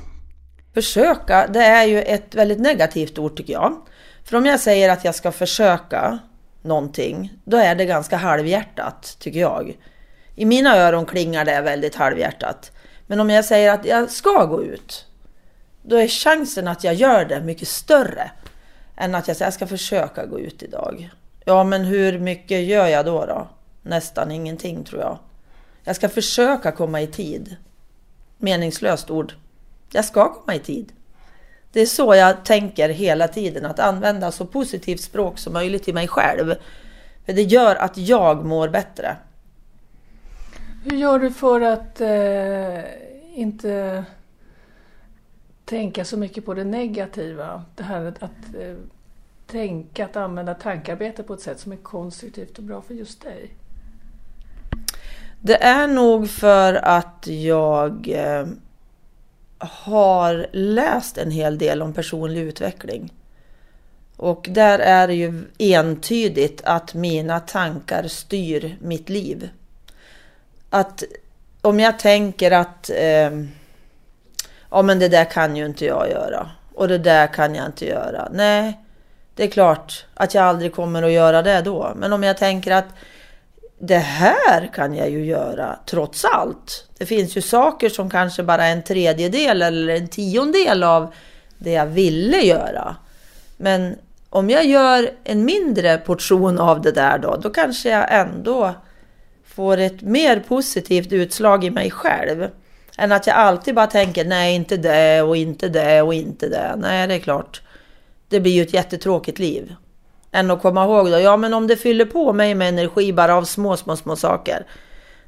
Försöka, 0.74 1.48
det 1.48 1.64
är 1.64 1.86
ju 1.86 2.02
ett 2.02 2.36
väldigt 2.36 2.60
negativt 2.60 3.18
ord 3.18 3.38
tycker 3.38 3.54
jag. 3.54 3.76
För 4.24 4.38
om 4.38 4.46
jag 4.46 4.60
säger 4.60 4.90
att 4.90 5.06
jag 5.06 5.16
ska 5.16 5.32
försöka 5.32 6.20
någonting, 6.62 7.34
då 7.44 7.58
är 7.58 7.76
det 7.76 7.86
ganska 7.86 8.18
halvhjärtat 8.18 9.18
tycker 9.20 9.40
jag. 9.40 9.78
I 10.36 10.46
mina 10.46 10.78
öron 10.78 11.06
klingar 11.06 11.46
det 11.46 11.62
väldigt 11.62 11.96
halvhjärtat. 11.96 12.72
Men 13.08 13.20
om 13.20 13.30
jag 13.30 13.46
säger 13.46 13.74
att 13.74 13.86
jag 13.86 14.12
ska 14.12 14.46
gå 14.46 14.64
ut, 14.64 15.06
då 15.82 15.96
är 15.96 16.08
chansen 16.08 16.68
att 16.68 16.84
jag 16.84 16.94
gör 16.94 17.26
det 17.26 17.42
mycket 17.42 17.68
större 17.68 18.32
än 18.96 19.16
att 19.16 19.28
jag 19.28 19.38
säger 19.38 19.48
att 19.48 19.54
jag 19.54 19.68
ska 19.68 19.68
försöka 19.68 20.26
gå 20.26 20.40
ut 20.40 20.64
idag. 20.64 21.10
Ja, 21.46 21.64
men 21.64 21.86
hur 21.86 22.20
mycket 22.20 22.64
gör 22.64 22.88
jag 22.88 23.06
då? 23.06 23.26
då? 23.26 23.48
Nästan 23.82 24.32
ingenting 24.32 24.84
tror 24.84 25.02
jag. 25.02 25.18
Jag 25.84 25.96
ska 25.96 26.10
försöka 26.10 26.72
komma 26.72 27.02
i 27.02 27.08
tid. 27.08 27.56
Meningslöst 28.38 29.10
ord. 29.10 29.34
Jag 29.92 30.06
ska 30.06 30.34
komma 30.34 30.56
i 30.56 30.60
tid. 30.60 30.92
Det 31.72 31.82
är 31.82 31.86
så 31.86 32.16
jag 32.16 32.46
tänker 32.46 32.90
hela 32.90 33.28
tiden, 33.28 33.66
att 33.66 33.80
använda 33.80 34.32
så 34.32 34.46
positivt 34.46 35.02
språk 35.02 35.40
som 35.40 35.54
möjligt 35.54 35.84
till 35.84 35.94
mig 35.94 36.08
själv. 36.08 36.56
För 37.26 37.34
det 37.34 37.42
gör 37.42 37.76
att 37.76 37.98
jag 37.98 38.46
mår 38.46 38.70
bättre. 38.70 39.16
Hur 40.84 40.98
gör 40.98 41.20
du 41.20 41.32
för 41.32 41.62
att 41.62 42.02
eh, 42.02 42.84
inte 43.40 44.04
tänka 45.72 46.06
så 46.06 46.18
mycket 46.18 46.46
på 46.46 46.54
det 46.54 46.64
negativa. 46.64 47.66
Det 47.76 47.84
här 47.84 48.06
att, 48.06 48.24
att 48.24 48.56
eh, 48.60 48.76
tänka, 49.48 50.06
att 50.06 50.16
använda 50.16 50.54
tankarbete 50.54 51.24
på 51.24 51.34
ett 51.34 51.42
sätt 51.42 51.60
som 51.60 51.72
är 51.72 51.78
konstruktivt 51.78 52.58
och 52.58 52.64
bra 52.64 52.82
för 52.82 52.94
just 52.94 53.22
dig. 53.22 53.54
Det 55.42 55.64
är 55.64 55.88
nog 55.88 56.30
för 56.30 56.74
att 56.74 57.28
jag 57.28 58.10
eh, 58.10 58.48
har 59.58 60.48
läst 60.52 61.18
en 61.18 61.32
hel 61.32 61.58
del 61.58 61.82
om 61.82 61.94
personlig 61.94 62.42
utveckling. 62.42 63.14
Och 64.16 64.48
där 64.52 64.80
är 64.80 65.08
det 65.08 65.16
ju 65.16 65.44
entydigt 65.58 66.62
att 66.66 66.94
mina 66.94 67.40
tankar 67.40 68.08
styr 68.08 68.78
mitt 68.82 69.10
liv. 69.10 69.50
Att 70.70 71.04
om 71.62 71.80
jag 71.80 72.00
tänker 72.00 72.52
att 72.52 72.90
eh, 72.90 73.32
ja 74.72 74.82
men 74.82 75.00
det 75.00 75.08
där 75.08 75.26
kan 75.26 75.56
ju 75.56 75.66
inte 75.66 75.86
jag 75.86 76.10
göra. 76.10 76.50
Och 76.74 76.88
det 76.88 76.98
där 76.98 77.28
kan 77.28 77.56
jag 77.56 77.66
inte 77.66 77.86
göra. 77.86 78.30
Nej, 78.32 78.80
Det 79.36 79.44
är 79.44 79.48
klart 79.48 80.06
att 80.14 80.34
jag 80.34 80.44
aldrig 80.44 80.76
kommer 80.76 81.04
att 81.04 81.12
göra 81.12 81.42
det 81.42 81.62
då. 81.62 81.92
Men 81.96 82.14
om 82.14 82.24
jag 82.24 82.38
tänker 82.38 82.72
att 82.72 82.86
det 83.80 83.98
här 83.98 84.70
kan 84.74 84.96
jag 84.96 85.10
ju 85.10 85.26
göra 85.26 85.80
trots 85.86 86.26
allt. 86.26 86.88
Det 86.98 87.06
finns 87.06 87.38
ju 87.38 87.42
saker 87.42 87.90
som 87.90 88.10
kanske 88.10 88.44
bara 88.44 88.66
är 88.66 88.72
en 88.72 88.84
tredjedel 88.84 89.62
eller 89.62 89.96
en 89.96 90.08
tiondel 90.08 90.84
av 90.84 91.14
det 91.58 91.72
jag 91.72 91.86
ville 91.86 92.38
göra. 92.42 92.96
Men 93.58 93.96
om 94.30 94.50
jag 94.50 94.66
gör 94.66 95.12
en 95.24 95.46
mindre 95.46 95.98
portion 95.98 96.60
av 96.60 96.82
det 96.82 96.92
där 96.92 97.18
då, 97.18 97.36
då 97.36 97.50
kanske 97.50 97.90
jag 97.90 98.14
ändå 98.14 98.74
får 99.46 99.78
ett 99.78 100.02
mer 100.02 100.40
positivt 100.40 101.12
utslag 101.12 101.64
i 101.64 101.70
mig 101.70 101.92
själv. 101.92 102.48
Än 103.02 103.12
att 103.12 103.28
jag 103.28 103.36
alltid 103.36 103.76
bara 103.76 103.88
tänker 103.88 104.26
nej, 104.26 104.56
inte 104.56 104.78
det 104.78 105.22
och 105.22 105.38
inte 105.38 105.70
det 105.70 106.02
och 106.02 106.14
inte 106.14 106.50
det. 106.50 106.76
Nej, 106.78 107.08
det 107.08 107.14
är 107.14 107.20
klart. 107.20 107.62
Det 108.30 108.40
blir 108.40 108.52
ju 108.52 108.62
ett 108.62 108.74
jättetråkigt 108.74 109.40
liv. 109.40 109.76
Än 110.32 110.52
att 110.52 110.62
komma 110.62 110.84
ihåg 110.86 111.12
då, 111.12 111.20
ja 111.20 111.38
men 111.38 111.54
om 111.54 111.68
det 111.68 111.78
fyller 111.78 112.06
på 112.06 112.34
mig 112.34 112.56
med 112.56 112.70
energi 112.70 113.14
bara 113.14 113.36
av 113.36 113.44
små, 113.44 113.78
små, 113.78 113.96
små 113.96 114.16
saker. 114.16 114.66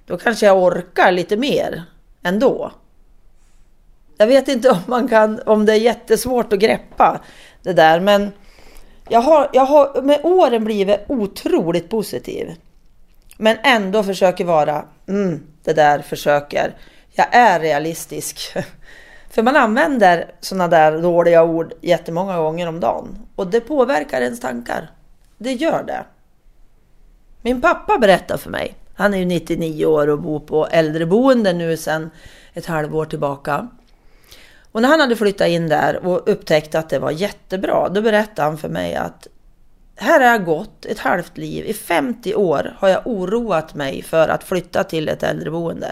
Då 0.05 0.17
kanske 0.17 0.45
jag 0.45 0.63
orkar 0.63 1.11
lite 1.11 1.37
mer 1.37 1.83
ändå. 2.23 2.71
Jag 4.17 4.27
vet 4.27 4.47
inte 4.47 4.69
om 4.69 4.77
man 4.85 5.07
kan, 5.07 5.39
om 5.45 5.65
det 5.65 5.73
är 5.73 5.77
jättesvårt 5.77 6.53
att 6.53 6.59
greppa 6.59 7.21
det 7.61 7.73
där, 7.73 7.99
men 7.99 8.31
jag 9.09 9.21
har, 9.21 9.49
jag 9.53 9.65
har 9.65 10.01
med 10.01 10.19
åren 10.23 10.63
blivit 10.63 10.99
otroligt 11.07 11.89
positiv. 11.89 12.55
Men 13.37 13.57
ändå 13.63 14.03
försöker 14.03 14.45
vara, 14.45 14.85
mm, 15.07 15.43
det 15.63 15.73
där 15.73 15.99
försöker. 15.99 16.73
Jag 17.15 17.27
är 17.32 17.60
realistisk. 17.60 18.58
För 19.29 19.43
man 19.43 19.55
använder 19.55 20.32
sådana 20.39 20.67
där 20.67 21.01
dåliga 21.01 21.43
ord 21.43 21.74
jättemånga 21.82 22.38
gånger 22.38 22.67
om 22.67 22.79
dagen. 22.79 23.17
Och 23.36 23.48
det 23.48 23.62
påverkar 23.62 24.22
ens 24.22 24.39
tankar. 24.39 24.91
Det 25.38 25.53
gör 25.53 25.84
det. 25.84 26.05
Min 27.41 27.62
pappa 27.62 27.98
berättar 27.98 28.38
för 28.38 28.50
mig. 28.50 28.75
Han 28.96 29.13
är 29.13 29.17
ju 29.17 29.25
99 29.25 29.86
år 29.86 30.08
och 30.08 30.20
bor 30.22 30.39
på 30.39 30.67
äldreboende 30.67 31.53
nu 31.53 31.77
sedan 31.77 32.10
ett 32.53 32.65
halvår 32.65 33.05
tillbaka. 33.05 33.67
Och 34.72 34.82
när 34.82 34.89
han 34.89 35.00
hade 35.00 35.15
flyttat 35.15 35.48
in 35.48 35.70
där 35.70 36.05
och 36.05 36.29
upptäckte 36.29 36.79
att 36.79 36.89
det 36.89 37.00
var 37.00 37.12
jättebra, 37.12 37.89
då 37.89 38.01
berättade 38.01 38.48
han 38.48 38.58
för 38.58 38.70
mig 38.70 38.96
att 38.96 39.27
här 39.96 40.20
har 40.20 40.27
jag 40.27 40.46
gått 40.46 40.86
ett 40.86 41.00
halvt 41.00 41.38
liv. 41.38 41.65
I 41.65 41.74
50 41.74 42.36
år 42.36 42.75
har 42.77 42.89
jag 42.89 43.01
oroat 43.08 43.75
mig 43.75 44.01
för 44.01 44.27
att 44.27 44.43
flytta 44.43 44.84
till 44.84 45.10
ett 45.10 45.24
äldreboende. 45.24 45.91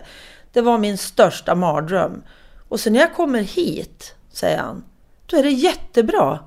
Det 0.53 0.61
var 0.61 0.77
min 0.77 0.97
största 0.97 1.55
mardröm. 1.55 2.23
Och 2.69 2.79
sen 2.79 2.93
när 2.93 2.99
jag 2.99 3.13
kommer 3.13 3.41
hit, 3.41 4.15
säger 4.31 4.57
han, 4.57 4.83
då 5.25 5.37
är 5.37 5.43
det 5.43 5.51
jättebra. 5.51 6.39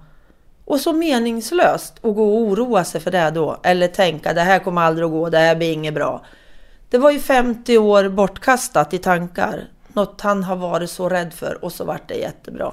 Och 0.64 0.80
så 0.80 0.92
meningslöst 0.92 1.94
att 1.96 2.14
gå 2.14 2.34
och 2.34 2.40
oroa 2.40 2.84
sig 2.84 3.00
för 3.00 3.10
det 3.10 3.30
då. 3.30 3.60
Eller 3.62 3.88
tänka, 3.88 4.32
det 4.32 4.40
här 4.40 4.58
kommer 4.58 4.82
aldrig 4.82 5.04
att 5.04 5.12
gå, 5.12 5.28
det 5.28 5.38
här 5.38 5.56
blir 5.56 5.72
inget 5.72 5.94
bra. 5.94 6.24
Det 6.90 6.98
var 6.98 7.10
ju 7.10 7.20
50 7.20 7.78
år 7.78 8.08
bortkastat 8.08 8.94
i 8.94 8.98
tankar. 8.98 9.68
Något 9.88 10.20
han 10.20 10.44
har 10.44 10.56
varit 10.56 10.90
så 10.90 11.08
rädd 11.08 11.34
för 11.34 11.64
och 11.64 11.72
så 11.72 11.84
vart 11.84 12.08
det 12.08 12.14
jättebra. 12.14 12.72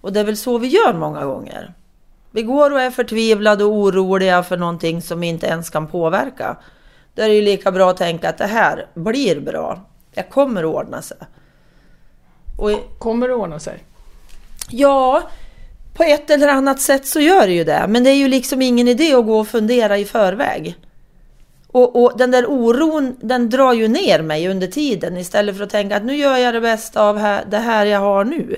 Och 0.00 0.12
det 0.12 0.20
är 0.20 0.24
väl 0.24 0.36
så 0.36 0.58
vi 0.58 0.68
gör 0.68 0.92
många 0.94 1.24
gånger. 1.24 1.74
Vi 2.30 2.42
går 2.42 2.72
och 2.72 2.80
är 2.80 2.90
förtvivlade 2.90 3.64
och 3.64 3.72
oroliga 3.72 4.42
för 4.42 4.56
någonting 4.56 5.02
som 5.02 5.20
vi 5.20 5.26
inte 5.26 5.46
ens 5.46 5.70
kan 5.70 5.86
påverka. 5.86 6.56
Då 7.14 7.22
är 7.22 7.28
det 7.28 7.34
ju 7.34 7.42
lika 7.42 7.72
bra 7.72 7.90
att 7.90 7.96
tänka 7.96 8.28
att 8.28 8.38
det 8.38 8.46
här 8.46 8.86
blir 8.94 9.40
bra. 9.40 9.87
Jag 10.14 10.28
kommer 10.30 10.64
att 10.64 10.74
ordna 10.74 11.02
sig. 11.02 11.16
Och, 12.58 12.98
kommer 12.98 13.28
det 13.28 13.34
att 13.34 13.40
ordna 13.40 13.58
sig? 13.58 13.84
Ja, 14.70 15.30
på 15.94 16.02
ett 16.02 16.30
eller 16.30 16.48
annat 16.48 16.80
sätt 16.80 17.06
så 17.06 17.20
gör 17.20 17.46
det 17.46 17.52
ju 17.52 17.64
det. 17.64 17.86
Men 17.88 18.04
det 18.04 18.10
är 18.10 18.14
ju 18.14 18.28
liksom 18.28 18.62
ingen 18.62 18.88
idé 18.88 19.14
att 19.14 19.26
gå 19.26 19.38
och 19.38 19.48
fundera 19.48 19.98
i 19.98 20.04
förväg. 20.04 20.76
Och, 21.66 22.02
och, 22.02 22.18
den 22.18 22.30
där 22.30 22.46
oron, 22.46 23.16
den 23.20 23.50
drar 23.50 23.72
ju 23.72 23.88
ner 23.88 24.22
mig 24.22 24.48
under 24.48 24.66
tiden 24.66 25.16
istället 25.16 25.56
för 25.56 25.64
att 25.64 25.70
tänka 25.70 25.96
att 25.96 26.04
nu 26.04 26.16
gör 26.16 26.36
jag 26.36 26.54
det 26.54 26.60
bästa 26.60 27.02
av 27.02 27.40
det 27.50 27.58
här 27.58 27.86
jag 27.86 28.00
har 28.00 28.24
nu. 28.24 28.56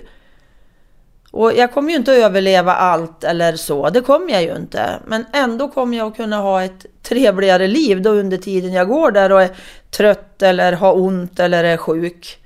Och 1.31 1.53
jag 1.53 1.73
kommer 1.73 1.91
ju 1.91 1.97
inte 1.97 2.13
att 2.13 2.19
överleva 2.19 2.75
allt 2.75 3.25
eller 3.25 3.57
så, 3.57 3.91
det 3.91 4.01
kommer 4.01 4.33
jag 4.33 4.43
ju 4.43 4.57
inte. 4.57 5.01
Men 5.07 5.25
ändå 5.33 5.69
kommer 5.69 5.99
jag 5.99 6.07
att 6.07 6.17
kunna 6.17 6.37
ha 6.37 6.63
ett 6.63 6.87
trevligare 7.03 7.67
liv 7.67 8.03
då 8.03 8.11
under 8.11 8.37
tiden 8.37 8.73
jag 8.73 8.89
går 8.89 9.11
där 9.11 9.33
och 9.33 9.43
är 9.43 9.51
trött 9.91 10.43
eller 10.43 10.73
har 10.73 10.97
ont 10.97 11.41
eller 11.41 11.65
är 11.65 11.77
sjuk. 11.77 12.39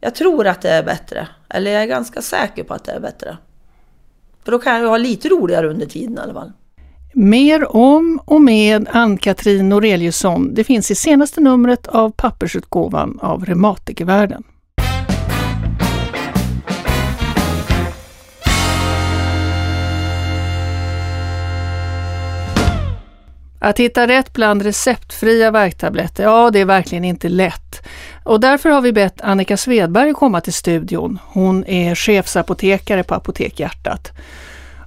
Jag 0.00 0.14
tror 0.14 0.46
att 0.46 0.62
det 0.62 0.70
är 0.70 0.82
bättre, 0.82 1.28
eller 1.48 1.70
jag 1.70 1.82
är 1.82 1.86
ganska 1.86 2.22
säker 2.22 2.64
på 2.64 2.74
att 2.74 2.84
det 2.84 2.92
är 2.92 3.00
bättre. 3.00 3.36
För 4.44 4.52
då 4.52 4.58
kan 4.58 4.72
jag 4.72 4.82
ju 4.82 4.88
ha 4.88 4.96
lite 4.96 5.28
roligare 5.28 5.68
under 5.68 5.86
tiden 5.86 6.18
i 6.18 6.20
alla 6.20 6.34
fall. 6.34 6.52
Mer 7.14 7.76
om 7.76 8.20
och 8.24 8.40
med 8.40 8.88
Ann-Katrin 8.92 9.68
Noreliusson 9.68 10.54
det 10.54 10.64
finns 10.64 10.90
i 10.90 10.94
senaste 10.94 11.40
numret 11.40 11.86
av 11.86 12.10
pappersutgåvan 12.10 13.18
av 13.22 13.44
Reumatikervärlden. 13.44 14.42
Att 23.66 23.80
hitta 23.80 24.06
rätt 24.06 24.32
bland 24.32 24.62
receptfria 24.62 25.50
värktabletter, 25.50 26.24
ja 26.24 26.50
det 26.50 26.60
är 26.60 26.64
verkligen 26.64 27.04
inte 27.04 27.28
lätt. 27.28 27.82
Och 28.24 28.40
därför 28.40 28.70
har 28.70 28.80
vi 28.80 28.92
bett 28.92 29.20
Annika 29.20 29.56
Svedberg 29.56 30.14
komma 30.14 30.40
till 30.40 30.52
studion. 30.52 31.18
Hon 31.26 31.64
är 31.64 31.94
chefsapotekare 31.94 33.02
på 33.02 33.14
Apotek 33.14 33.60
Hjärtat. 33.60 34.12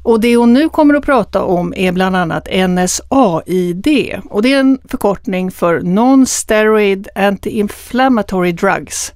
Och 0.04 0.20
det 0.20 0.36
hon 0.36 0.54
nu 0.54 0.70
kommer 0.70 0.94
att 0.94 1.06
prata 1.06 1.44
om 1.44 1.74
är 1.78 1.92
bland 1.92 2.16
annat 2.16 2.48
NSAID 2.52 3.88
och 4.30 4.42
det 4.42 4.54
är 4.54 4.60
en 4.60 4.80
förkortning 4.90 5.52
för 5.52 5.82
Non-Steroid 5.82 7.08
Anti-Inflammatory 7.16 8.52
Drugs. 8.52 9.14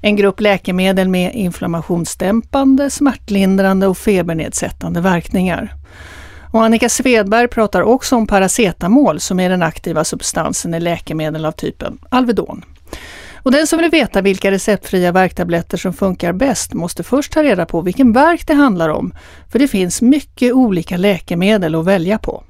En 0.00 0.16
grupp 0.16 0.40
läkemedel 0.40 1.08
med 1.08 1.34
inflammationsdämpande, 1.34 2.90
smärtlindrande 2.90 3.86
och 3.86 3.98
febernedsättande 3.98 5.00
verkningar. 5.00 5.74
Och 6.50 6.64
Annika 6.64 6.88
Svedberg 6.88 7.48
pratar 7.48 7.82
också 7.82 8.16
om 8.16 8.26
paracetamol 8.26 9.20
som 9.20 9.40
är 9.40 9.50
den 9.50 9.62
aktiva 9.62 10.04
substansen 10.04 10.74
i 10.74 10.80
läkemedel 10.80 11.44
av 11.44 11.52
typen 11.52 11.98
Alvedon. 12.08 12.64
Och 13.42 13.52
den 13.52 13.66
som 13.66 13.78
vill 13.78 13.90
veta 13.90 14.20
vilka 14.20 14.50
receptfria 14.50 15.12
värktabletter 15.12 15.78
som 15.78 15.92
funkar 15.92 16.32
bäst 16.32 16.74
måste 16.74 17.02
först 17.02 17.32
ta 17.32 17.42
reda 17.42 17.66
på 17.66 17.80
vilken 17.80 18.12
värk 18.12 18.46
det 18.46 18.54
handlar 18.54 18.88
om, 18.88 19.14
för 19.52 19.58
det 19.58 19.68
finns 19.68 20.02
mycket 20.02 20.52
olika 20.52 20.96
läkemedel 20.96 21.74
att 21.74 21.84
välja 21.84 22.18
på. 22.18 22.44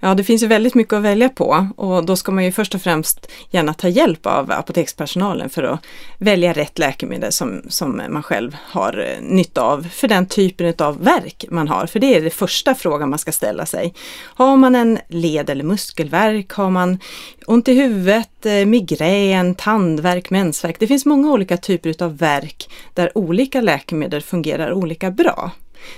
Ja, 0.00 0.14
det 0.14 0.24
finns 0.24 0.42
ju 0.42 0.46
väldigt 0.46 0.74
mycket 0.74 0.92
att 0.92 1.02
välja 1.02 1.28
på 1.28 1.68
och 1.76 2.04
då 2.04 2.16
ska 2.16 2.32
man 2.32 2.44
ju 2.44 2.52
först 2.52 2.74
och 2.74 2.82
främst 2.82 3.32
gärna 3.50 3.74
ta 3.74 3.88
hjälp 3.88 4.26
av 4.26 4.52
apotekspersonalen 4.52 5.50
för 5.50 5.62
att 5.62 5.80
välja 6.18 6.52
rätt 6.52 6.78
läkemedel 6.78 7.32
som, 7.32 7.62
som 7.68 8.02
man 8.08 8.22
själv 8.22 8.56
har 8.60 8.98
eh, 8.98 9.22
nytta 9.22 9.62
av 9.62 9.88
för 9.92 10.08
den 10.08 10.26
typen 10.26 10.74
av 10.78 11.04
verk 11.04 11.44
man 11.50 11.68
har. 11.68 11.86
För 11.86 12.00
det 12.00 12.14
är 12.14 12.22
det 12.22 12.30
första 12.30 12.74
frågan 12.74 13.10
man 13.10 13.18
ska 13.18 13.32
ställa 13.32 13.66
sig. 13.66 13.94
Har 14.24 14.56
man 14.56 14.74
en 14.74 14.98
led 15.08 15.50
eller 15.50 15.64
muskelverk? 15.64 16.52
Har 16.52 16.70
man 16.70 16.98
ont 17.46 17.68
i 17.68 17.74
huvudet, 17.74 18.46
eh, 18.46 18.66
migrän, 18.66 19.54
tandvärk, 19.54 20.30
mensvärk? 20.30 20.76
Det 20.78 20.86
finns 20.86 21.06
många 21.06 21.32
olika 21.32 21.56
typer 21.56 22.02
av 22.02 22.16
verk 22.16 22.70
där 22.94 23.18
olika 23.18 23.60
läkemedel 23.60 24.22
fungerar 24.22 24.72
olika 24.72 25.10
bra. 25.10 25.50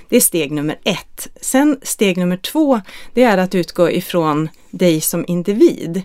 Det 0.09 0.15
är 0.15 0.21
steg 0.21 0.51
nummer 0.51 0.79
ett. 0.83 1.27
Sen 1.41 1.79
steg 1.83 2.17
nummer 2.17 2.37
två, 2.37 2.81
det 3.13 3.23
är 3.23 3.37
att 3.37 3.55
utgå 3.55 3.91
ifrån 3.91 4.49
dig 4.71 5.01
som 5.01 5.25
individ. 5.27 6.01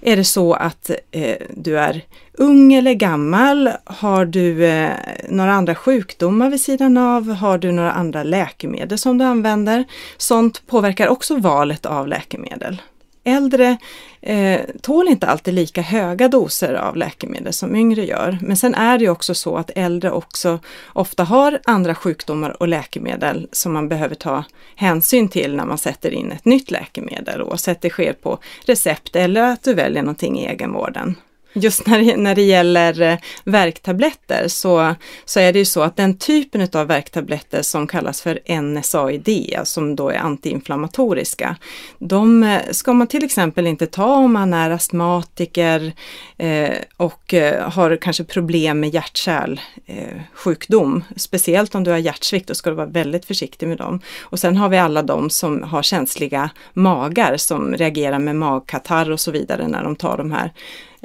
Är 0.00 0.16
det 0.16 0.24
så 0.24 0.54
att 0.54 0.90
eh, 1.10 1.36
du 1.50 1.78
är 1.78 2.04
ung 2.32 2.72
eller 2.72 2.92
gammal? 2.92 3.70
Har 3.84 4.24
du 4.24 4.66
eh, 4.66 4.90
några 5.28 5.52
andra 5.52 5.74
sjukdomar 5.74 6.50
vid 6.50 6.60
sidan 6.60 6.96
av? 6.96 7.30
Har 7.30 7.58
du 7.58 7.72
några 7.72 7.92
andra 7.92 8.22
läkemedel 8.22 8.98
som 8.98 9.18
du 9.18 9.24
använder? 9.24 9.84
Sånt 10.16 10.66
påverkar 10.66 11.08
också 11.08 11.36
valet 11.36 11.86
av 11.86 12.08
läkemedel. 12.08 12.82
Äldre 13.28 13.76
eh, 14.20 14.60
tål 14.82 15.08
inte 15.08 15.26
alltid 15.26 15.54
lika 15.54 15.82
höga 15.82 16.28
doser 16.28 16.74
av 16.74 16.96
läkemedel 16.96 17.52
som 17.52 17.76
yngre 17.76 18.04
gör. 18.04 18.38
Men 18.42 18.56
sen 18.56 18.74
är 18.74 18.98
det 18.98 19.08
också 19.08 19.34
så 19.34 19.56
att 19.56 19.70
äldre 19.74 20.10
också 20.10 20.58
ofta 20.92 21.24
har 21.24 21.60
andra 21.64 21.94
sjukdomar 21.94 22.62
och 22.62 22.68
läkemedel 22.68 23.48
som 23.52 23.72
man 23.72 23.88
behöver 23.88 24.14
ta 24.14 24.44
hänsyn 24.76 25.28
till 25.28 25.56
när 25.56 25.64
man 25.64 25.78
sätter 25.78 26.10
in 26.10 26.32
ett 26.32 26.44
nytt 26.44 26.70
läkemedel 26.70 27.42
oavsett 27.42 27.80
det 27.80 27.90
sker 27.90 28.12
på 28.12 28.38
recept 28.64 29.16
eller 29.16 29.42
att 29.42 29.62
du 29.62 29.74
väljer 29.74 30.02
någonting 30.02 30.38
i 30.38 30.46
egenvården. 30.46 31.16
Just 31.60 31.86
när 31.86 31.98
det, 31.98 32.16
när 32.16 32.34
det 32.34 32.42
gäller 32.42 33.18
verktabletter 33.44 33.98
värktabletter 33.98 34.48
så, 34.48 34.94
så 35.24 35.40
är 35.40 35.52
det 35.52 35.58
ju 35.58 35.64
så 35.64 35.82
att 35.82 35.96
den 35.96 36.18
typen 36.18 36.68
av 36.72 36.86
värktabletter 36.86 37.62
som 37.62 37.86
kallas 37.86 38.20
för 38.20 38.60
NSAID, 38.62 39.58
som 39.64 39.96
då 39.96 40.10
är 40.10 40.18
antiinflammatoriska, 40.18 41.56
de 41.98 42.42
eh, 42.42 42.60
ska 42.70 42.92
man 42.92 43.06
till 43.06 43.24
exempel 43.24 43.66
inte 43.66 43.86
ta 43.86 44.14
om 44.14 44.32
man 44.32 44.54
är 44.54 44.70
astmatiker 44.70 45.92
eh, 46.38 46.74
och 46.96 47.34
eh, 47.34 47.70
har 47.70 47.96
kanske 47.96 48.24
problem 48.24 48.80
med 48.80 48.94
hjärt-kärlsjukdom. 48.94 50.96
Eh, 50.96 51.02
Speciellt 51.16 51.74
om 51.74 51.84
du 51.84 51.90
har 51.90 51.98
hjärtsvikt, 51.98 52.48
då 52.48 52.54
ska 52.54 52.70
du 52.70 52.76
vara 52.76 52.86
väldigt 52.86 53.24
försiktig 53.24 53.68
med 53.68 53.78
dem. 53.78 54.00
Och 54.20 54.38
sen 54.38 54.56
har 54.56 54.68
vi 54.68 54.78
alla 54.78 55.02
de 55.02 55.30
som 55.30 55.62
har 55.62 55.82
känsliga 55.82 56.50
magar 56.74 57.36
som 57.36 57.74
reagerar 57.74 58.18
med 58.18 58.36
magkatarr 58.36 59.10
och 59.10 59.20
så 59.20 59.30
vidare 59.30 59.68
när 59.68 59.84
de 59.84 59.96
tar 59.96 60.16
de 60.16 60.32
här 60.32 60.52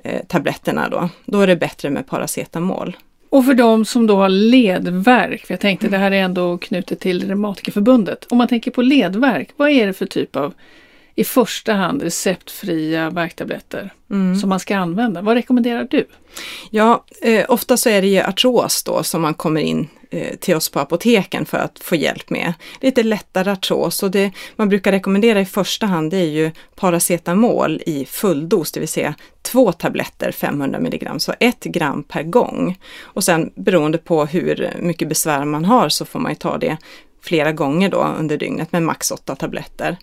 eh, 0.03 0.25
tabletterna 0.27 0.89
då. 0.89 1.09
Då 1.25 1.41
är 1.41 1.47
det 1.47 1.55
bättre 1.55 1.89
med 1.89 2.07
paracetamol. 2.07 2.97
Och 3.29 3.45
för 3.45 3.53
de 3.53 3.85
som 3.85 4.07
då 4.07 4.15
har 4.15 4.29
ledvärk, 4.29 5.45
för 5.45 5.53
jag 5.53 5.59
tänkte 5.59 5.87
det 5.87 5.97
här 5.97 6.11
är 6.11 6.21
ändå 6.21 6.57
knutet 6.57 6.99
till 6.99 7.27
Reumatikerförbundet. 7.27 8.25
Om 8.29 8.37
man 8.37 8.47
tänker 8.47 8.71
på 8.71 8.81
ledvärk, 8.81 9.49
vad 9.57 9.69
är 9.69 9.87
det 9.87 9.93
för 9.93 10.05
typ 10.05 10.35
av 10.35 10.53
i 11.15 11.23
första 11.23 11.73
hand 11.73 12.01
receptfria 12.01 13.09
värktabletter 13.09 13.93
mm. 14.11 14.35
som 14.35 14.49
man 14.49 14.59
ska 14.59 14.77
använda? 14.77 15.21
Vad 15.21 15.35
rekommenderar 15.35 15.87
du? 15.91 16.07
Ja, 16.69 17.05
eh, 17.21 17.45
ofta 17.49 17.77
så 17.77 17.89
är 17.89 18.01
det 18.01 18.07
ju 18.07 18.21
artros 18.21 18.83
då 18.83 19.03
som 19.03 19.21
man 19.21 19.33
kommer 19.33 19.61
in 19.61 19.87
eh, 20.09 20.35
till 20.35 20.55
oss 20.55 20.69
på 20.69 20.79
apoteken 20.79 21.45
för 21.45 21.57
att 21.57 21.79
få 21.79 21.95
hjälp 21.95 22.29
med. 22.29 22.53
Lite 22.81 23.03
lättare 23.03 23.51
artros 23.51 24.03
och 24.03 24.11
det 24.11 24.31
man 24.55 24.69
brukar 24.69 24.91
rekommendera 24.91 25.41
i 25.41 25.45
första 25.45 25.85
hand 25.85 26.11
det 26.11 26.17
är 26.17 26.29
ju 26.29 26.51
paracetamol 26.75 27.81
i 27.85 28.05
fulldos, 28.05 28.71
det 28.71 28.79
vill 28.79 28.89
säga 28.89 29.15
två 29.41 29.71
tabletter 29.71 30.31
500 30.31 30.79
mg, 30.79 31.09
så 31.17 31.33
ett 31.39 31.63
gram 31.63 32.03
per 32.03 32.23
gång. 32.23 32.79
Och 33.01 33.23
sen 33.23 33.51
beroende 33.55 33.97
på 33.97 34.25
hur 34.25 34.73
mycket 34.79 35.09
besvär 35.09 35.45
man 35.45 35.65
har 35.65 35.89
så 35.89 36.05
får 36.05 36.19
man 36.19 36.31
ju 36.31 36.35
ta 36.35 36.57
det 36.57 36.77
flera 37.23 37.51
gånger 37.51 37.89
då 37.89 38.15
under 38.19 38.37
dygnet 38.37 38.71
med 38.71 38.83
max 38.83 39.11
åtta 39.11 39.35
tabletter. 39.35 39.97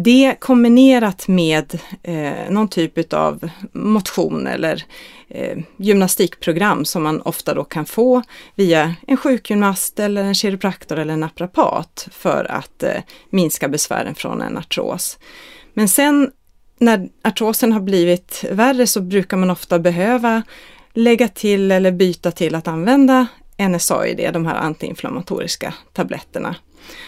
Det 0.00 0.36
kombinerat 0.40 1.28
med 1.28 1.78
eh, 2.02 2.50
någon 2.50 2.68
typ 2.68 3.12
av 3.12 3.50
motion 3.72 4.46
eller 4.46 4.84
eh, 5.28 5.58
gymnastikprogram 5.76 6.84
som 6.84 7.02
man 7.02 7.20
ofta 7.22 7.54
då 7.54 7.64
kan 7.64 7.86
få 7.86 8.22
via 8.54 8.94
en 9.06 9.16
sjukgymnast 9.16 9.98
eller 9.98 10.24
en 10.24 10.34
kiropraktor 10.34 10.98
eller 10.98 11.14
en 11.14 11.20
naprapat 11.20 12.08
för 12.10 12.44
att 12.50 12.82
eh, 12.82 13.02
minska 13.30 13.68
besvären 13.68 14.14
från 14.14 14.42
en 14.42 14.58
artros. 14.58 15.18
Men 15.74 15.88
sen 15.88 16.30
när 16.78 17.08
artrosen 17.22 17.72
har 17.72 17.80
blivit 17.80 18.44
värre 18.50 18.86
så 18.86 19.00
brukar 19.00 19.36
man 19.36 19.50
ofta 19.50 19.78
behöva 19.78 20.42
lägga 20.94 21.28
till 21.28 21.70
eller 21.70 21.92
byta 21.92 22.30
till 22.30 22.54
att 22.54 22.68
använda 22.68 23.26
NSAID, 23.58 24.30
de 24.32 24.46
här 24.46 24.54
antiinflammatoriska 24.54 25.74
tabletterna. 25.92 26.56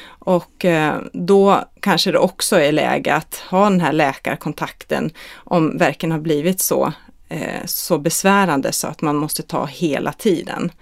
Och 0.07 0.65
eh, 0.65 1.01
då 1.13 1.65
kanske 1.81 2.13
det 2.13 2.19
också 2.19 2.61
är 2.61 2.73
läge 2.73 3.15
att 3.15 3.35
ha 3.51 3.71
den 3.71 3.81
här 3.81 3.93
läkarkontakten 3.93 5.11
om 5.35 5.79
verken 5.79 6.13
har 6.13 6.19
blivit 6.19 6.61
så, 6.61 6.93
eh, 7.29 7.65
så 7.65 7.99
besvärande 7.99 8.73
så 8.73 8.87
att 8.87 9.03
man 9.03 9.17
måste 9.17 9.43
ta 9.43 9.65
hela 9.67 10.13
tiden. 10.13 10.73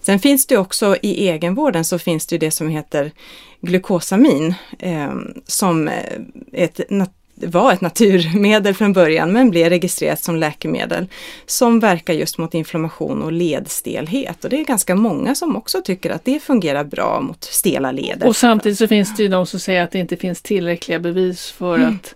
Sen 0.00 0.18
finns 0.18 0.46
det 0.46 0.58
också 0.58 0.96
i 1.02 1.28
egenvården 1.28 1.84
så 1.84 1.98
finns 1.98 2.26
det 2.26 2.38
det 2.38 2.50
som 2.50 2.68
heter 2.68 3.12
glukosamin 3.60 4.54
eh, 4.78 5.14
som 5.46 5.88
är 5.88 6.24
ett 6.52 6.90
var 7.34 7.72
ett 7.72 7.80
naturmedel 7.80 8.74
från 8.74 8.92
början 8.92 9.32
men 9.32 9.50
blev 9.50 9.68
registrerat 9.68 10.22
som 10.22 10.36
läkemedel 10.36 11.06
som 11.46 11.80
verkar 11.80 12.14
just 12.14 12.38
mot 12.38 12.54
inflammation 12.54 13.22
och 13.22 13.32
ledstelhet. 13.32 14.44
Och 14.44 14.50
det 14.50 14.60
är 14.60 14.64
ganska 14.64 14.94
många 14.94 15.34
som 15.34 15.56
också 15.56 15.82
tycker 15.82 16.10
att 16.10 16.24
det 16.24 16.40
fungerar 16.40 16.84
bra 16.84 17.20
mot 17.20 17.44
stela 17.44 17.92
leder. 17.92 18.26
Och 18.26 18.36
samtidigt 18.36 18.78
så 18.78 18.88
finns 18.88 19.16
det 19.16 19.22
ju 19.22 19.28
de 19.28 19.46
som 19.46 19.60
säger 19.60 19.82
att 19.82 19.90
det 19.90 19.98
inte 19.98 20.16
finns 20.16 20.42
tillräckliga 20.42 20.98
bevis 20.98 21.50
för 21.50 21.74
mm. 21.74 21.88
att 21.94 22.14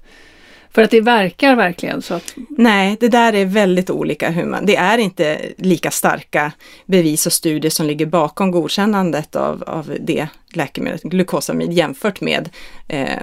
för 0.70 0.82
att 0.82 0.90
det 0.90 1.00
verkar 1.00 1.56
verkligen 1.56 2.02
så 2.02 2.14
att... 2.14 2.34
Nej, 2.48 2.96
det 3.00 3.08
där 3.08 3.32
är 3.32 3.44
väldigt 3.44 3.90
olika 3.90 4.30
hur 4.30 4.44
man... 4.44 4.66
Det 4.66 4.76
är 4.76 4.98
inte 4.98 5.40
lika 5.56 5.90
starka 5.90 6.52
bevis 6.86 7.26
och 7.26 7.32
studier 7.32 7.70
som 7.70 7.86
ligger 7.86 8.06
bakom 8.06 8.50
godkännandet 8.50 9.36
av, 9.36 9.62
av 9.66 9.96
det 10.00 10.28
läkemedlet, 10.52 11.02
glukosamid, 11.02 11.72
jämfört 11.72 12.20
med 12.20 12.48
eh, 12.88 13.22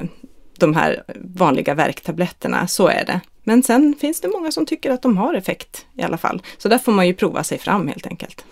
de 0.60 0.76
här 0.76 1.04
vanliga 1.16 1.74
värktabletterna, 1.74 2.68
så 2.68 2.88
är 2.88 3.06
det. 3.06 3.22
Men 3.44 3.64
sen 3.64 3.96
finns 4.00 4.22
det 4.22 4.27
många 4.27 4.51
som 4.51 4.66
tycker 4.66 4.92
att 4.92 5.01
de 5.01 5.18
har 5.18 5.34
effekt 5.34 5.86
i 5.98 6.01
alla 6.01 6.18
fall. 6.18 6.42
Så 6.58 6.70
där 6.70 6.77
får 6.77 6.92
man 6.92 7.08
ju 7.08 7.14
prova 7.14 7.44
sig 7.44 7.58
fram 7.58 7.88
helt 7.88 8.08
enkelt. 8.08 8.46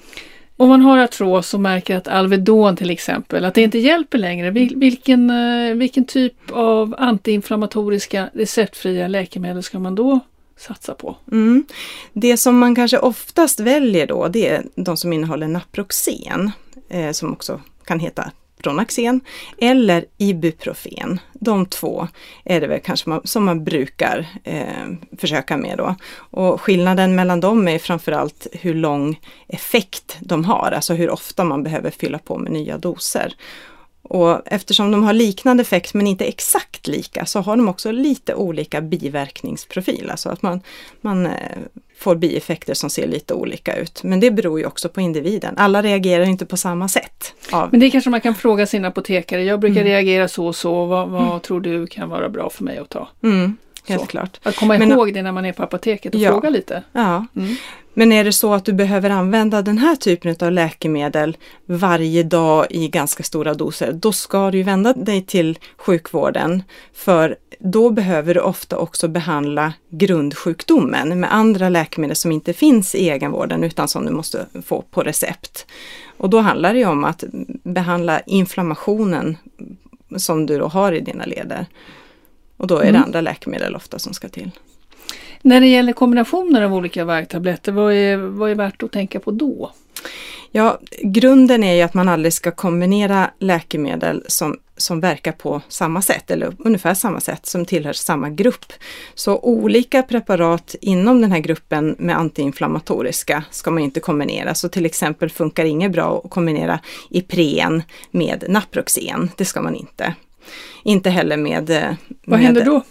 Om 0.57 0.69
man 0.69 0.81
har 0.81 0.97
artros 0.97 1.53
och 1.53 1.59
märker 1.59 1.97
att 1.97 2.07
Alvedon 2.07 2.75
till 2.75 2.89
exempel, 2.89 3.45
att 3.45 3.53
det 3.53 3.61
inte 3.61 3.77
hjälper 3.77 4.17
längre, 4.17 4.51
vilken, 4.51 5.29
eh, 5.29 5.75
vilken 5.75 6.05
typ 6.05 6.51
av 6.51 6.95
antiinflammatoriska 6.97 8.29
receptfria 8.33 9.07
läkemedel 9.07 9.63
ska 9.63 9.79
man 9.79 9.95
då 9.95 10.19
satsa 10.57 10.93
på? 10.93 11.15
Mm. 11.31 11.65
Det 12.13 12.37
som 12.37 12.57
man 12.57 12.75
kanske 12.75 12.97
oftast 12.97 13.59
väljer 13.59 14.07
då, 14.07 14.27
det 14.27 14.49
är 14.49 14.63
de 14.75 14.97
som 14.97 15.13
innehåller 15.13 15.47
Naproxen, 15.47 16.51
eh, 16.89 17.11
som 17.11 17.33
också 17.33 17.61
kan 17.85 17.99
heta 17.99 18.31
Pronaxen 18.63 19.21
eller 19.57 20.05
Ibuprofen. 20.17 21.19
De 21.33 21.65
två 21.65 22.07
är 22.45 22.61
det 22.61 22.67
väl 22.67 22.79
kanske 22.79 23.09
man, 23.09 23.21
som 23.23 23.45
man 23.45 23.63
brukar 23.63 24.27
eh, 24.43 24.87
försöka 25.17 25.57
med 25.57 25.77
då. 25.77 25.95
Och 26.15 26.61
skillnaden 26.61 27.15
mellan 27.15 27.39
dem 27.39 27.67
är 27.67 27.79
framförallt 27.79 28.47
hur 28.51 28.73
lång 28.73 29.19
effekt 29.47 30.17
de 30.19 30.45
har, 30.45 30.71
alltså 30.71 30.93
hur 30.93 31.09
ofta 31.09 31.43
man 31.43 31.63
behöver 31.63 31.91
fylla 31.91 32.19
på 32.19 32.37
med 32.37 32.51
nya 32.51 32.77
doser. 32.77 33.35
Och 34.03 34.41
eftersom 34.45 34.91
de 34.91 35.03
har 35.03 35.13
liknande 35.13 35.61
effekt 35.61 35.93
men 35.93 36.07
inte 36.07 36.25
exakt 36.25 36.87
lika 36.87 37.25
så 37.25 37.39
har 37.39 37.57
de 37.57 37.67
också 37.67 37.91
lite 37.91 38.35
olika 38.35 38.81
biverkningsprofil. 38.81 40.09
Alltså 40.09 40.29
att 40.29 40.41
man, 40.41 40.61
man 41.01 41.25
eh, 41.25 41.31
får 41.97 42.15
bieffekter 42.15 42.73
som 42.73 42.89
ser 42.89 43.07
lite 43.07 43.33
olika 43.33 43.75
ut. 43.75 44.03
Men 44.03 44.19
det 44.19 44.31
beror 44.31 44.59
ju 44.59 44.65
också 44.65 44.89
på 44.89 45.01
individen. 45.01 45.57
Alla 45.57 45.81
reagerar 45.81 46.23
inte 46.23 46.45
på 46.45 46.57
samma 46.57 46.87
sätt. 46.87 47.33
Av... 47.51 47.69
Men 47.71 47.79
det 47.79 47.91
kanske 47.91 48.09
man 48.09 48.21
kan 48.21 48.35
fråga 48.35 48.65
sin 48.65 48.85
apotekare. 48.85 49.43
Jag 49.43 49.59
brukar 49.59 49.81
mm. 49.81 49.87
reagera 49.87 50.27
så 50.27 50.47
och 50.47 50.55
så. 50.55 50.85
Vad, 50.85 51.09
vad 51.09 51.27
mm. 51.27 51.39
tror 51.39 51.61
du 51.61 51.87
kan 51.87 52.09
vara 52.09 52.29
bra 52.29 52.49
för 52.49 52.63
mig 52.63 52.77
att 52.77 52.89
ta? 52.89 53.09
Mm. 53.23 53.57
Helt 53.87 54.01
så. 54.01 54.07
klart. 54.07 54.39
Att 54.43 54.55
komma 54.55 54.77
Men, 54.77 54.91
ihåg 54.91 55.13
det 55.13 55.21
när 55.21 55.31
man 55.31 55.45
är 55.45 55.53
på 55.53 55.63
apoteket 55.63 56.15
och 56.15 56.21
ja, 56.21 56.31
fråga 56.31 56.49
lite. 56.49 56.83
Ja. 56.91 57.25
Mm. 57.35 57.55
Men 57.93 58.11
är 58.11 58.23
det 58.23 58.31
så 58.31 58.53
att 58.53 58.65
du 58.65 58.73
behöver 58.73 59.09
använda 59.09 59.61
den 59.61 59.77
här 59.77 59.95
typen 59.95 60.35
av 60.39 60.51
läkemedel 60.51 61.37
varje 61.65 62.23
dag 62.23 62.67
i 62.69 62.87
ganska 62.87 63.23
stora 63.23 63.53
doser, 63.53 63.91
då 63.91 64.11
ska 64.11 64.51
du 64.51 64.63
vända 64.63 64.93
dig 64.93 65.21
till 65.21 65.59
sjukvården. 65.77 66.63
För 66.93 67.35
då 67.59 67.89
behöver 67.89 68.33
du 68.33 68.39
ofta 68.39 68.77
också 68.77 69.07
behandla 69.07 69.73
grundsjukdomen 69.89 71.19
med 71.19 71.33
andra 71.33 71.69
läkemedel 71.69 72.15
som 72.15 72.31
inte 72.31 72.53
finns 72.53 72.95
i 72.95 73.09
egenvården 73.09 73.63
utan 73.63 73.87
som 73.87 74.05
du 74.05 74.11
måste 74.11 74.45
få 74.65 74.81
på 74.91 75.01
recept. 75.01 75.65
Och 76.17 76.29
då 76.29 76.39
handlar 76.39 76.73
det 76.73 76.85
om 76.85 77.03
att 77.03 77.23
behandla 77.63 78.19
inflammationen 78.19 79.37
som 80.17 80.45
du 80.45 80.57
då 80.57 80.67
har 80.67 80.91
i 80.91 80.99
dina 80.99 81.25
leder. 81.25 81.65
Och 82.63 82.67
då 82.67 82.77
är 82.77 82.83
det 82.83 82.89
mm. 82.89 83.03
andra 83.03 83.21
läkemedel 83.21 83.75
ofta 83.75 83.99
som 83.99 84.13
ska 84.13 84.29
till. 84.29 84.51
När 85.41 85.61
det 85.61 85.67
gäller 85.67 85.93
kombinationer 85.93 86.61
av 86.61 86.73
olika 86.73 87.05
värktabletter, 87.05 87.71
vad 87.71 87.93
är, 87.93 88.17
vad 88.17 88.51
är 88.51 88.55
värt 88.55 88.83
att 88.83 88.91
tänka 88.91 89.19
på 89.19 89.31
då? 89.31 89.71
Ja, 90.51 90.79
grunden 91.01 91.63
är 91.63 91.73
ju 91.73 91.81
att 91.81 91.93
man 91.93 92.09
aldrig 92.09 92.33
ska 92.33 92.51
kombinera 92.51 93.31
läkemedel 93.39 94.23
som, 94.27 94.57
som 94.77 94.99
verkar 94.99 95.31
på 95.31 95.61
samma 95.67 96.01
sätt 96.01 96.31
eller 96.31 96.55
ungefär 96.59 96.93
samma 96.93 97.19
sätt 97.19 97.45
som 97.45 97.65
tillhör 97.65 97.93
samma 97.93 98.29
grupp. 98.29 98.73
Så 99.13 99.39
olika 99.39 100.03
preparat 100.03 100.75
inom 100.81 101.21
den 101.21 101.31
här 101.31 101.39
gruppen 101.39 101.95
med 101.99 102.17
antiinflammatoriska 102.17 103.43
ska 103.51 103.71
man 103.71 103.83
inte 103.83 103.99
kombinera. 103.99 104.55
Så 104.55 104.69
till 104.69 104.85
exempel 104.85 105.29
funkar 105.29 105.65
inget 105.65 105.91
bra 105.91 106.21
att 106.23 106.31
kombinera 106.31 106.79
Ipren 107.09 107.83
med 108.11 108.43
Naproxen. 108.47 109.29
Det 109.37 109.45
ska 109.45 109.61
man 109.61 109.75
inte. 109.75 110.15
Inte 110.83 111.09
heller 111.09 111.37
med... 111.37 111.69
med 111.69 111.97
Vad 112.25 112.39
händer 112.39 112.65
då? 112.65 112.83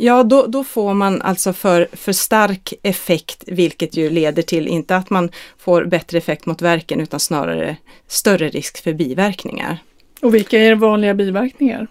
Ja, 0.00 0.22
då, 0.22 0.46
då 0.46 0.64
får 0.64 0.94
man 0.94 1.22
alltså 1.22 1.52
för, 1.52 1.88
för 1.92 2.12
stark 2.12 2.74
effekt, 2.82 3.44
vilket 3.46 3.96
ju 3.96 4.10
leder 4.10 4.42
till 4.42 4.68
inte 4.68 4.96
att 4.96 5.10
man 5.10 5.30
får 5.58 5.84
bättre 5.84 6.18
effekt 6.18 6.46
mot 6.46 6.62
verken 6.62 7.00
utan 7.00 7.20
snarare 7.20 7.76
större 8.06 8.48
risk 8.48 8.82
för 8.82 8.92
biverkningar. 8.92 9.78
Och 10.20 10.34
vilka 10.34 10.58
är 10.58 10.74
vanliga 10.74 11.14
biverkningar? 11.14 11.86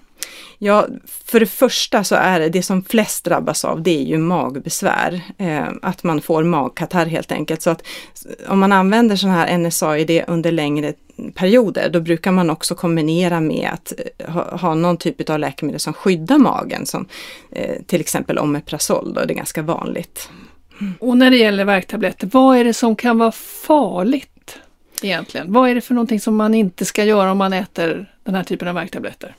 Ja, 0.60 0.88
för 1.08 1.40
det 1.40 1.46
första 1.46 2.04
så 2.04 2.16
är 2.16 2.40
det 2.40 2.50
det 2.50 2.64
som 2.64 2.84
flest 2.84 3.26
drabbas 3.26 3.66
av, 3.66 3.82
det 3.82 4.00
är 4.00 4.04
ju 4.04 4.18
magbesvär. 4.18 5.22
Eh, 5.38 5.68
att 5.82 6.04
man 6.04 6.22
får 6.22 6.44
magkatarr 6.44 7.06
helt 7.06 7.32
enkelt. 7.32 7.62
Så 7.62 7.70
att 7.70 7.84
om 8.48 8.60
man 8.60 8.72
använder 8.72 9.16
sån 9.16 9.30
här 9.30 9.58
NSAID 9.58 10.24
under 10.28 10.52
längre 10.52 10.94
perioder, 11.34 11.90
då 11.90 12.00
brukar 12.00 12.32
man 12.32 12.50
också 12.50 12.76
kombinera 12.76 13.40
med 13.40 13.70
att 13.74 13.94
eh, 14.18 14.32
ha, 14.32 14.58
ha 14.58 14.76
någon 14.76 14.98
typ 14.98 15.30
av 15.30 15.40
läkemedel 15.40 15.80
som 15.80 15.94
skyddar 15.94 16.38
magen, 16.38 16.86
som 16.86 17.06
eh, 17.52 17.82
till 17.86 18.02
exempel 18.02 18.38
Omeprazol, 18.38 19.14
då, 19.14 19.26
det 19.26 19.34
är 19.34 19.38
ganska 19.38 19.62
vanligt. 19.62 20.30
Och 21.00 21.18
när 21.18 21.32
det 21.32 21.38
gäller 21.38 21.66
värktabletter, 21.66 22.30
vad 22.32 22.58
är 22.58 22.64
det 22.64 22.74
som 22.74 22.96
kan 22.96 23.18
vara 23.18 23.32
farligt 23.32 24.60
egentligen? 25.02 25.54
Vad 25.54 25.70
är 25.70 25.76
det 25.76 25.82
för 25.82 25.94
någonting 25.94 26.20
som 26.20 26.36
man 26.36 26.54
inte 26.54 26.86
ska 26.86 27.04
göra 27.04 27.32
om 27.32 27.38
man 27.38 27.54
äter 27.54 28.12
den 28.24 28.36
här 28.36 28.44
typen 28.44 28.68
av 28.68 28.76
värktabletter? 28.76 29.36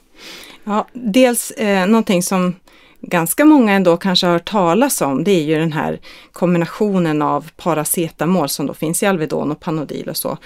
Ja, 0.68 0.87
dels 0.92 1.50
eh, 1.50 1.87
någonting 1.87 2.22
som 2.22 2.54
ganska 3.00 3.44
många 3.44 3.72
ändå 3.72 3.96
kanske 3.96 4.26
har 4.26 4.33
hört 4.33 4.50
talas 4.50 5.00
om, 5.00 5.24
det 5.24 5.31
är 5.31 5.42
ju 5.42 5.59
den 5.59 5.72
här 5.72 6.00
kombinationen 6.33 7.22
av 7.22 7.50
paracetamol 7.57 8.48
som 8.48 8.66
då 8.66 8.74
finns 8.74 9.02
i 9.02 9.07
Alvedon 9.07 9.52
och 9.52 9.61
Panodil 9.61 10.09
och 10.09 10.16
så, 10.16 10.38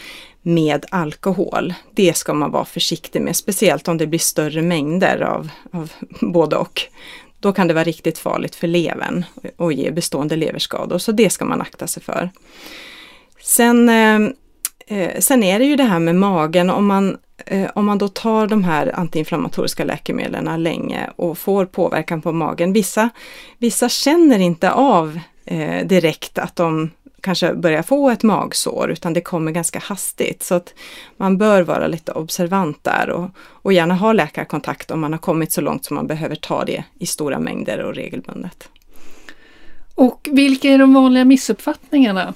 med 0.42 0.86
alkohol. 0.90 1.74
Det 1.94 2.16
ska 2.16 2.34
man 2.34 2.50
vara 2.50 2.64
försiktig 2.64 3.22
med, 3.22 3.36
speciellt 3.36 3.88
om 3.88 3.98
det 3.98 4.06
blir 4.06 4.18
större 4.18 4.62
mängder 4.62 5.20
av, 5.20 5.48
av 5.72 5.92
både 6.20 6.56
och. 6.56 6.82
Då 7.40 7.52
kan 7.52 7.68
det 7.68 7.74
vara 7.74 7.84
riktigt 7.84 8.18
farligt 8.18 8.54
för 8.54 8.66
levern 8.66 9.24
och 9.56 9.72
ge 9.72 9.90
bestående 9.90 10.36
leverskador, 10.36 10.98
så 10.98 11.12
det 11.12 11.30
ska 11.30 11.44
man 11.44 11.60
akta 11.60 11.86
sig 11.86 12.02
för. 12.02 12.30
Sen, 13.42 13.88
eh, 13.88 14.20
eh 14.98 15.20
sen 15.20 15.42
är 15.42 15.58
det 15.58 15.64
ju 15.64 15.76
det 15.76 15.84
här 15.84 15.98
med 15.98 16.14
magen, 16.14 16.70
om 16.70 16.86
man 16.86 17.18
Eh, 17.52 17.70
om 17.74 17.86
man 17.86 17.98
då 17.98 18.08
tar 18.08 18.46
de 18.46 18.64
här 18.64 18.98
antiinflammatoriska 18.98 19.84
läkemedlen 19.84 20.62
länge 20.62 21.10
och 21.16 21.38
får 21.38 21.66
påverkan 21.66 22.22
på 22.22 22.32
magen. 22.32 22.72
Vissa, 22.72 23.10
vissa 23.58 23.88
känner 23.88 24.38
inte 24.38 24.70
av 24.70 25.20
eh, 25.44 25.86
direkt 25.86 26.38
att 26.38 26.56
de 26.56 26.90
kanske 27.20 27.54
börjar 27.54 27.82
få 27.82 28.10
ett 28.10 28.22
magsår 28.22 28.90
utan 28.90 29.12
det 29.12 29.20
kommer 29.20 29.52
ganska 29.52 29.78
hastigt. 29.78 30.42
Så 30.42 30.54
att 30.54 30.74
man 31.16 31.38
bör 31.38 31.62
vara 31.62 31.86
lite 31.86 32.12
observant 32.12 32.84
där 32.84 33.10
och, 33.10 33.30
och 33.36 33.72
gärna 33.72 33.94
ha 33.94 34.12
läkarkontakt 34.12 34.90
om 34.90 35.00
man 35.00 35.12
har 35.12 35.18
kommit 35.18 35.52
så 35.52 35.60
långt 35.60 35.84
som 35.84 35.94
man 35.94 36.06
behöver 36.06 36.36
ta 36.36 36.64
det 36.64 36.84
i 36.98 37.06
stora 37.06 37.38
mängder 37.38 37.78
och 37.78 37.94
regelbundet. 37.94 38.68
Och 39.94 40.28
vilka 40.32 40.68
är 40.68 40.78
de 40.78 40.94
vanliga 40.94 41.24
missuppfattningarna 41.24 42.34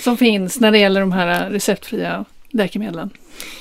som 0.00 0.16
finns 0.16 0.60
när 0.60 0.70
det 0.70 0.78
gäller 0.78 1.00
de 1.00 1.12
här 1.12 1.50
receptfria 1.50 2.24
läkemedlen? 2.50 3.10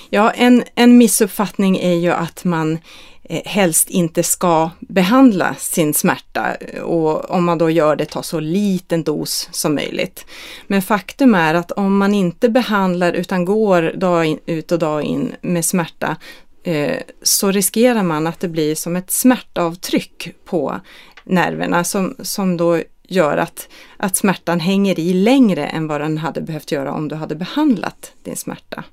Ja, 0.09 0.31
en, 0.31 0.63
en 0.75 0.97
missuppfattning 0.97 1.77
är 1.77 1.93
ju 1.93 2.11
att 2.11 2.43
man 2.43 2.79
eh, 3.23 3.41
helst 3.45 3.89
inte 3.89 4.23
ska 4.23 4.69
behandla 4.79 5.55
sin 5.55 5.93
smärta 5.93 6.55
eh, 6.55 6.81
och 6.81 7.31
om 7.31 7.45
man 7.45 7.57
då 7.57 7.69
gör 7.69 7.95
det 7.95 8.05
ta 8.05 8.23
så 8.23 8.39
liten 8.39 9.03
dos 9.03 9.49
som 9.51 9.75
möjligt. 9.75 10.25
Men 10.67 10.81
faktum 10.81 11.35
är 11.35 11.53
att 11.53 11.71
om 11.71 11.97
man 11.97 12.13
inte 12.13 12.49
behandlar 12.49 13.13
utan 13.13 13.45
går 13.45 13.93
dag 13.95 14.25
in, 14.25 14.39
ut 14.45 14.71
och 14.71 14.79
dag 14.79 15.03
in 15.03 15.35
med 15.41 15.65
smärta 15.65 16.15
eh, 16.63 16.97
så 17.23 17.51
riskerar 17.51 18.03
man 18.03 18.27
att 18.27 18.39
det 18.39 18.47
blir 18.47 18.75
som 18.75 18.95
ett 18.95 19.11
smärtavtryck 19.11 20.29
på 20.45 20.81
nerverna 21.23 21.83
som, 21.83 22.15
som 22.19 22.57
då 22.57 22.79
gör 23.11 23.37
att, 23.37 23.69
att 23.97 24.15
smärtan 24.15 24.59
hänger 24.59 24.99
i 24.99 25.13
längre 25.13 25.65
än 25.65 25.87
vad 25.87 26.01
den 26.01 26.17
hade 26.17 26.41
behövt 26.41 26.71
göra 26.71 26.93
om 26.93 27.07
du 27.07 27.15
hade 27.15 27.35
behandlat 27.35 28.13
din 28.23 28.35
smärta. 28.35 28.83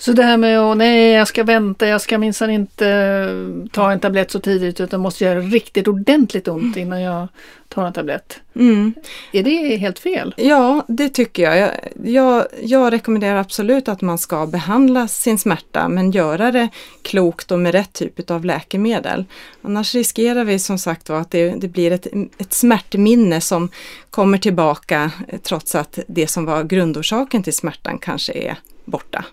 Så 0.00 0.12
det 0.12 0.22
här 0.22 0.36
med 0.36 0.60
att 0.60 0.76
nej, 0.76 1.12
jag 1.12 1.28
ska 1.28 1.44
vänta, 1.44 1.86
jag 1.86 2.00
ska 2.00 2.18
minsann 2.18 2.50
inte 2.50 3.68
ta 3.72 3.92
en 3.92 4.00
tablett 4.00 4.30
så 4.30 4.40
tidigt 4.40 4.80
utan 4.80 5.00
måste 5.00 5.24
göra 5.24 5.40
riktigt 5.40 5.88
ordentligt 5.88 6.48
ont 6.48 6.76
innan 6.76 7.00
jag 7.00 7.28
tar 7.68 7.86
en 7.86 7.92
tablett. 7.92 8.40
Mm. 8.54 8.94
Är 9.32 9.42
det 9.42 9.76
helt 9.76 9.98
fel? 9.98 10.34
Ja, 10.36 10.84
det 10.88 11.08
tycker 11.08 11.42
jag. 11.42 11.58
jag. 11.58 11.70
Jag, 12.04 12.46
jag. 12.62 12.92
rekommenderar 12.92 13.36
absolut 13.36 13.88
att 13.88 14.00
man 14.00 14.18
ska 14.18 14.46
behandla 14.46 15.08
sin 15.08 15.38
smärta 15.38 15.88
men 15.88 16.10
göra 16.10 16.52
det 16.52 16.68
klokt 17.02 17.50
och 17.50 17.58
med 17.58 17.72
rätt 17.72 17.92
typ 17.92 18.30
av 18.30 18.44
läkemedel. 18.44 19.24
Annars 19.62 19.94
riskerar 19.94 20.44
vi 20.44 20.58
som 20.58 20.78
sagt 20.78 21.10
att 21.10 21.30
det, 21.30 21.50
det 21.50 21.68
blir 21.68 21.90
ett, 21.90 22.06
ett 22.38 22.52
smärtminne 22.52 23.40
som 23.40 23.68
kommer 24.10 24.38
tillbaka 24.38 25.10
trots 25.42 25.74
att 25.74 25.98
det 26.08 26.26
som 26.26 26.44
var 26.44 26.64
grundorsaken 26.64 27.42
till 27.42 27.54
smärtan 27.54 27.98
kanske 27.98 28.32
är 28.32 28.56
borta. 28.84 29.24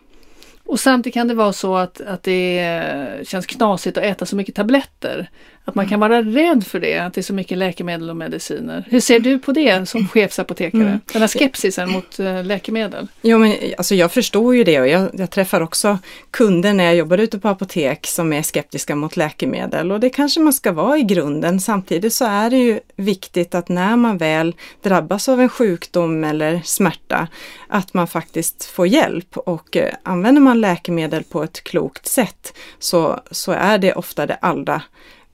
Och 0.66 0.80
samtidigt 0.80 1.14
kan 1.14 1.28
det 1.28 1.34
vara 1.34 1.54
så 1.54 1.76
att, 1.76 2.02
att 2.02 2.24
det 2.24 3.28
känns 3.28 3.46
knasigt 3.46 3.98
att 3.98 4.04
äta 4.04 4.26
så 4.26 4.36
mycket 4.36 4.56
tabletter. 4.56 5.30
Att 5.68 5.76
man 5.76 5.88
kan 5.90 6.00
vara 6.00 6.22
rädd 6.22 6.68
för 6.68 6.80
det, 6.80 6.98
att 6.98 7.14
det 7.14 7.22
är 7.22 7.24
så 7.24 7.34
mycket 7.34 7.58
läkemedel 7.58 8.10
och 8.10 8.18
mediciner. 8.18 8.86
Hur 8.90 9.00
ser 9.00 9.20
du 9.20 9.40
på 9.40 9.52
det 9.52 9.90
som 9.90 10.08
chefsapotekare? 10.08 10.82
Mm. 10.82 11.00
Den 11.14 11.22
här 11.22 11.28
skepsisen 11.28 11.92
mot 11.92 12.20
uh, 12.20 12.44
läkemedel? 12.44 13.08
Jo, 13.22 13.38
men 13.38 13.56
alltså 13.78 13.96
jag 13.96 14.12
förstår 14.12 14.56
ju 14.56 14.64
det 14.64 14.80
och 14.80 14.88
jag, 14.88 15.10
jag, 15.14 15.32
träffar 15.32 15.62
också 15.62 15.98
kunder 16.32 16.74
när 16.74 16.84
jag 16.84 16.96
jobbar 16.96 17.18
ute 17.18 17.40
på 17.40 17.48
apotek 17.48 18.08
som 18.08 18.34
är 18.34 18.42
skeptiska 18.42 18.96
mot 18.96 19.18
läkemedel 19.18 19.92
och 19.92 20.00
det 20.00 20.10
kanske 20.10 20.40
man 20.40 20.54
ska 20.54 20.72
vara 20.72 20.98
i 20.98 21.04
grunden. 21.04 21.60
Samtidigt 21.60 22.14
så 22.14 22.26
är 22.26 22.50
det 22.50 22.58
ju 22.58 22.80
viktigt 22.96 23.56
att 23.56 23.70
när 23.70 23.96
man 23.96 24.18
väl 24.18 24.56
drabbas 24.82 25.30
av 25.30 25.42
en 25.42 25.50
sjukdom 25.50 26.24
eller 26.24 26.62
smärta 26.64 27.28
att 27.68 27.94
man 27.94 28.08
faktiskt 28.08 28.66
får 28.66 28.88
hjälp 28.88 29.38
och 29.38 29.76
uh, 29.76 29.84
använder 30.04 30.42
man 30.42 30.62
läkemedel 30.62 31.24
på 31.24 31.44
ett 31.44 31.64
klokt 31.64 32.08
sätt 32.08 32.54
så, 32.80 33.20
så 33.32 33.52
är 33.52 33.78
det 33.78 33.94
ofta 33.94 34.26
det 34.26 34.38
allra 34.42 34.82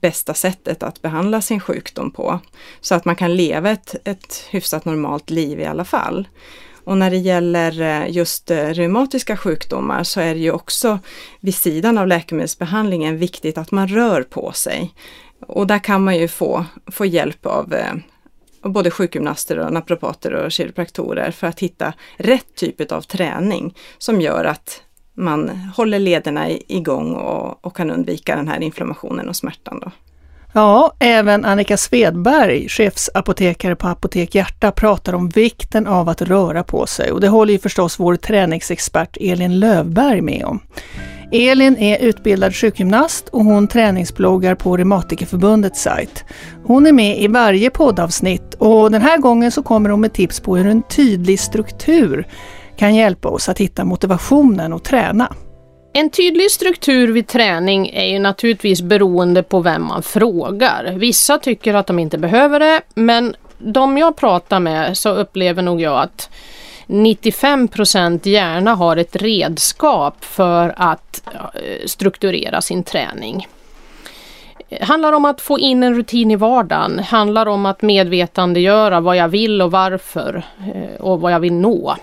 bästa 0.02 0.34
sättet 0.34 0.82
att 0.82 1.02
behandla 1.02 1.40
sin 1.40 1.60
sjukdom 1.60 2.10
på. 2.10 2.40
Så 2.80 2.94
att 2.94 3.04
man 3.04 3.16
kan 3.16 3.36
leva 3.36 3.70
ett, 3.70 3.94
ett 4.04 4.44
hyfsat 4.50 4.84
normalt 4.84 5.30
liv 5.30 5.60
i 5.60 5.64
alla 5.64 5.84
fall. 5.84 6.28
Och 6.84 6.96
när 6.96 7.10
det 7.10 7.16
gäller 7.16 7.80
eh, 7.80 8.10
just 8.10 8.50
eh, 8.50 8.68
reumatiska 8.68 9.36
sjukdomar 9.36 10.04
så 10.04 10.20
är 10.20 10.34
det 10.34 10.40
ju 10.40 10.50
också 10.50 10.98
vid 11.40 11.54
sidan 11.54 11.98
av 11.98 12.06
läkemedelsbehandlingen 12.06 13.18
viktigt 13.18 13.58
att 13.58 13.70
man 13.70 13.88
rör 13.88 14.22
på 14.22 14.52
sig. 14.52 14.94
Och 15.46 15.66
där 15.66 15.78
kan 15.78 16.04
man 16.04 16.16
ju 16.16 16.28
få, 16.28 16.64
få 16.86 17.06
hjälp 17.06 17.46
av 17.46 17.74
eh, 17.74 17.94
både 18.62 18.90
sjukgymnaster 18.90 19.58
och 19.58 19.72
naprapater 19.72 20.32
och 20.32 20.52
kiropraktorer 20.52 21.30
för 21.30 21.46
att 21.46 21.60
hitta 21.60 21.92
rätt 22.16 22.54
typ 22.54 22.92
av 22.92 23.02
träning 23.02 23.76
som 23.98 24.20
gör 24.20 24.44
att 24.44 24.82
man 25.14 25.48
håller 25.76 25.98
lederna 25.98 26.50
igång 26.50 27.14
och, 27.14 27.66
och 27.66 27.76
kan 27.76 27.90
undvika 27.90 28.36
den 28.36 28.48
här 28.48 28.60
inflammationen 28.60 29.28
och 29.28 29.36
smärtan. 29.36 29.80
Då. 29.80 29.90
Ja, 30.54 30.92
även 30.98 31.44
Annika 31.44 31.76
Svedberg, 31.76 32.68
chefsapotekare 32.68 33.76
på 33.76 33.88
Apotek 33.88 34.34
Hjärta, 34.34 34.72
pratar 34.72 35.14
om 35.14 35.28
vikten 35.28 35.86
av 35.86 36.08
att 36.08 36.22
röra 36.22 36.64
på 36.64 36.86
sig 36.86 37.12
och 37.12 37.20
det 37.20 37.28
håller 37.28 37.52
ju 37.52 37.58
förstås 37.58 38.00
vår 38.00 38.16
träningsexpert 38.16 39.16
Elin 39.20 39.60
Lövberg 39.60 40.20
med 40.20 40.44
om. 40.44 40.60
Elin 41.32 41.76
är 41.76 41.98
utbildad 41.98 42.54
sjukgymnast 42.54 43.28
och 43.28 43.44
hon 43.44 43.68
träningsbloggar 43.68 44.54
på 44.54 44.76
Reumatikerförbundets 44.76 45.82
sajt. 45.82 46.24
Hon 46.64 46.86
är 46.86 46.92
med 46.92 47.20
i 47.20 47.28
varje 47.28 47.70
poddavsnitt 47.70 48.54
och 48.54 48.90
den 48.90 49.02
här 49.02 49.18
gången 49.18 49.52
så 49.52 49.62
kommer 49.62 49.90
hon 49.90 50.00
med 50.00 50.12
tips 50.12 50.40
på 50.40 50.56
hur 50.56 50.66
en 50.66 50.82
tydlig 50.82 51.40
struktur 51.40 52.26
kan 52.82 52.94
hjälpa 52.94 53.28
oss 53.28 53.48
att 53.48 53.58
hitta 53.58 53.84
motivationen 53.84 54.72
och 54.72 54.82
träna. 54.82 55.34
En 55.92 56.10
tydlig 56.10 56.50
struktur 56.50 57.12
vid 57.12 57.26
träning 57.26 57.88
är 57.88 58.04
ju 58.04 58.18
naturligtvis 58.18 58.82
beroende 58.82 59.42
på 59.42 59.60
vem 59.60 59.84
man 59.84 60.02
frågar. 60.02 60.92
Vissa 60.92 61.38
tycker 61.38 61.74
att 61.74 61.86
de 61.86 61.98
inte 61.98 62.18
behöver 62.18 62.60
det, 62.60 62.80
men 62.94 63.34
de 63.58 63.98
jag 63.98 64.16
pratar 64.16 64.60
med 64.60 64.96
så 64.96 65.10
upplever 65.14 65.62
nog 65.62 65.80
jag 65.80 66.00
att 66.00 66.30
95% 66.86 68.28
gärna 68.28 68.74
har 68.74 68.96
ett 68.96 69.16
redskap 69.16 70.24
för 70.24 70.74
att 70.76 71.22
eh, 71.54 71.86
strukturera 71.86 72.60
sin 72.60 72.82
träning. 72.82 73.46
Det 74.68 74.84
handlar 74.84 75.12
om 75.12 75.24
att 75.24 75.40
få 75.40 75.58
in 75.58 75.82
en 75.82 75.94
rutin 75.94 76.30
i 76.30 76.36
vardagen, 76.36 76.96
Det 76.96 77.02
handlar 77.02 77.46
om 77.46 77.66
att 77.66 77.82
medvetandegöra 77.82 79.00
vad 79.00 79.16
jag 79.16 79.28
vill 79.28 79.62
och 79.62 79.70
varför 79.70 80.42
eh, 80.74 81.00
och 81.00 81.20
vad 81.20 81.32
jag 81.32 81.40
vill 81.40 81.52
nå. 81.52 81.96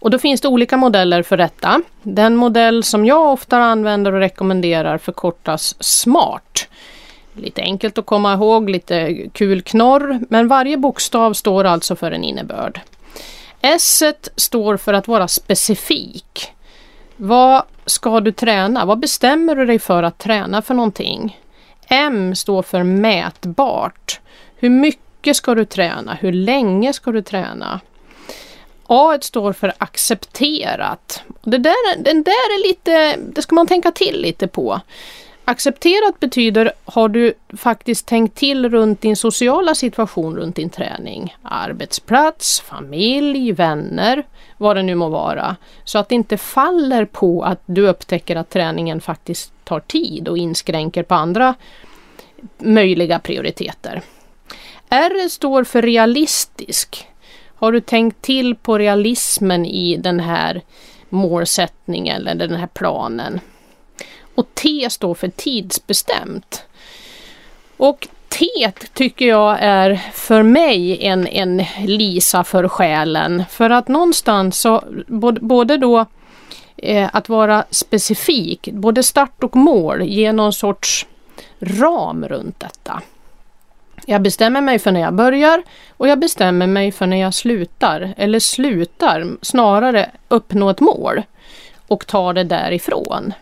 Och 0.00 0.10
då 0.10 0.18
finns 0.18 0.40
det 0.40 0.48
olika 0.48 0.76
modeller 0.76 1.22
för 1.22 1.36
detta. 1.36 1.82
Den 2.02 2.36
modell 2.36 2.84
som 2.84 3.06
jag 3.06 3.32
ofta 3.32 3.58
använder 3.58 4.12
och 4.12 4.20
rekommenderar 4.20 4.98
förkortas 4.98 5.74
SMART. 5.80 6.68
Lite 7.32 7.62
enkelt 7.62 7.98
att 7.98 8.06
komma 8.06 8.34
ihåg, 8.34 8.70
lite 8.70 9.28
kul 9.32 9.62
knorr, 9.62 10.20
men 10.28 10.48
varje 10.48 10.76
bokstav 10.76 11.32
står 11.32 11.64
alltså 11.64 11.96
för 11.96 12.12
en 12.12 12.24
innebörd. 12.24 12.80
S 13.60 14.02
står 14.36 14.76
för 14.76 14.94
att 14.94 15.08
vara 15.08 15.28
specifik. 15.28 16.52
Vad 17.16 17.62
ska 17.86 18.20
du 18.20 18.32
träna? 18.32 18.84
Vad 18.84 18.98
bestämmer 18.98 19.54
du 19.54 19.66
dig 19.66 19.78
för 19.78 20.02
att 20.02 20.18
träna 20.18 20.62
för 20.62 20.74
någonting? 20.74 21.40
M 21.88 22.34
står 22.34 22.62
för 22.62 22.82
mätbart. 22.82 24.20
Hur 24.56 24.70
mycket 24.70 25.36
ska 25.36 25.54
du 25.54 25.64
träna? 25.64 26.14
Hur 26.14 26.32
länge 26.32 26.92
ska 26.92 27.12
du 27.12 27.22
träna? 27.22 27.80
A 28.92 29.18
står 29.20 29.52
för 29.52 29.72
accepterat. 29.78 31.22
Det 31.42 31.58
där, 31.58 32.02
den 32.02 32.22
där 32.22 32.30
är 32.30 32.68
lite, 32.68 33.16
det 33.16 33.42
ska 33.42 33.54
man 33.54 33.66
tänka 33.66 33.90
till 33.90 34.20
lite 34.20 34.48
på. 34.48 34.80
Accepterat 35.44 36.20
betyder 36.20 36.72
har 36.84 37.08
du 37.08 37.34
faktiskt 37.56 38.06
tänkt 38.06 38.38
till 38.38 38.68
runt 38.68 39.00
din 39.00 39.16
sociala 39.16 39.74
situation 39.74 40.36
runt 40.36 40.56
din 40.56 40.70
träning. 40.70 41.36
Arbetsplats, 41.42 42.60
familj, 42.60 43.52
vänner, 43.52 44.22
vad 44.56 44.76
det 44.76 44.82
nu 44.82 44.94
må 44.94 45.08
vara. 45.08 45.56
Så 45.84 45.98
att 45.98 46.08
det 46.08 46.14
inte 46.14 46.38
faller 46.38 47.04
på 47.04 47.42
att 47.42 47.62
du 47.66 47.88
upptäcker 47.88 48.36
att 48.36 48.50
träningen 48.50 49.00
faktiskt 49.00 49.52
tar 49.64 49.80
tid 49.80 50.28
och 50.28 50.38
inskränker 50.38 51.02
på 51.02 51.14
andra 51.14 51.54
möjliga 52.58 53.18
prioriteter. 53.18 54.02
R 54.88 55.28
står 55.28 55.64
för 55.64 55.82
realistisk. 55.82 57.06
Har 57.60 57.72
du 57.72 57.80
tänkt 57.80 58.22
till 58.22 58.54
på 58.54 58.78
realismen 58.78 59.66
i 59.66 59.96
den 59.96 60.20
här 60.20 60.62
målsättningen 61.08 62.26
eller 62.26 62.48
den 62.48 62.58
här 62.58 62.66
planen? 62.66 63.40
Och 64.34 64.54
T 64.54 64.90
står 64.90 65.14
för 65.14 65.28
tidsbestämt. 65.28 66.64
Och 67.76 68.08
T 68.28 68.46
tycker 68.94 69.26
jag 69.26 69.58
är 69.60 70.00
för 70.12 70.42
mig 70.42 71.06
en, 71.06 71.26
en 71.26 71.64
Lisa 71.86 72.44
för 72.44 72.68
själen. 72.68 73.44
För 73.50 73.70
att 73.70 73.88
någonstans 73.88 74.60
så 74.60 74.84
både, 75.06 75.40
både 75.40 75.76
då 75.76 76.06
eh, 76.76 77.10
att 77.12 77.28
vara 77.28 77.64
specifik, 77.70 78.68
både 78.72 79.02
start 79.02 79.44
och 79.44 79.56
mål, 79.56 80.02
ger 80.02 80.32
någon 80.32 80.52
sorts 80.52 81.06
ram 81.60 82.28
runt 82.28 82.60
detta. 82.60 83.02
Jag 84.06 84.22
bestämmer 84.22 84.60
mig 84.60 84.78
för 84.78 84.92
när 84.92 85.00
jag 85.00 85.14
börjar 85.14 85.62
och 85.96 86.08
jag 86.08 86.18
bestämmer 86.18 86.66
mig 86.66 86.92
för 86.92 87.06
när 87.06 87.16
jag 87.16 87.34
slutar. 87.34 88.14
Eller 88.16 88.38
slutar, 88.38 89.26
snarare 89.42 90.10
uppnå 90.28 90.70
ett 90.70 90.80
mål 90.80 91.22
och 91.88 92.06
ta 92.06 92.32
det 92.32 92.44
därifrån. 92.44 93.32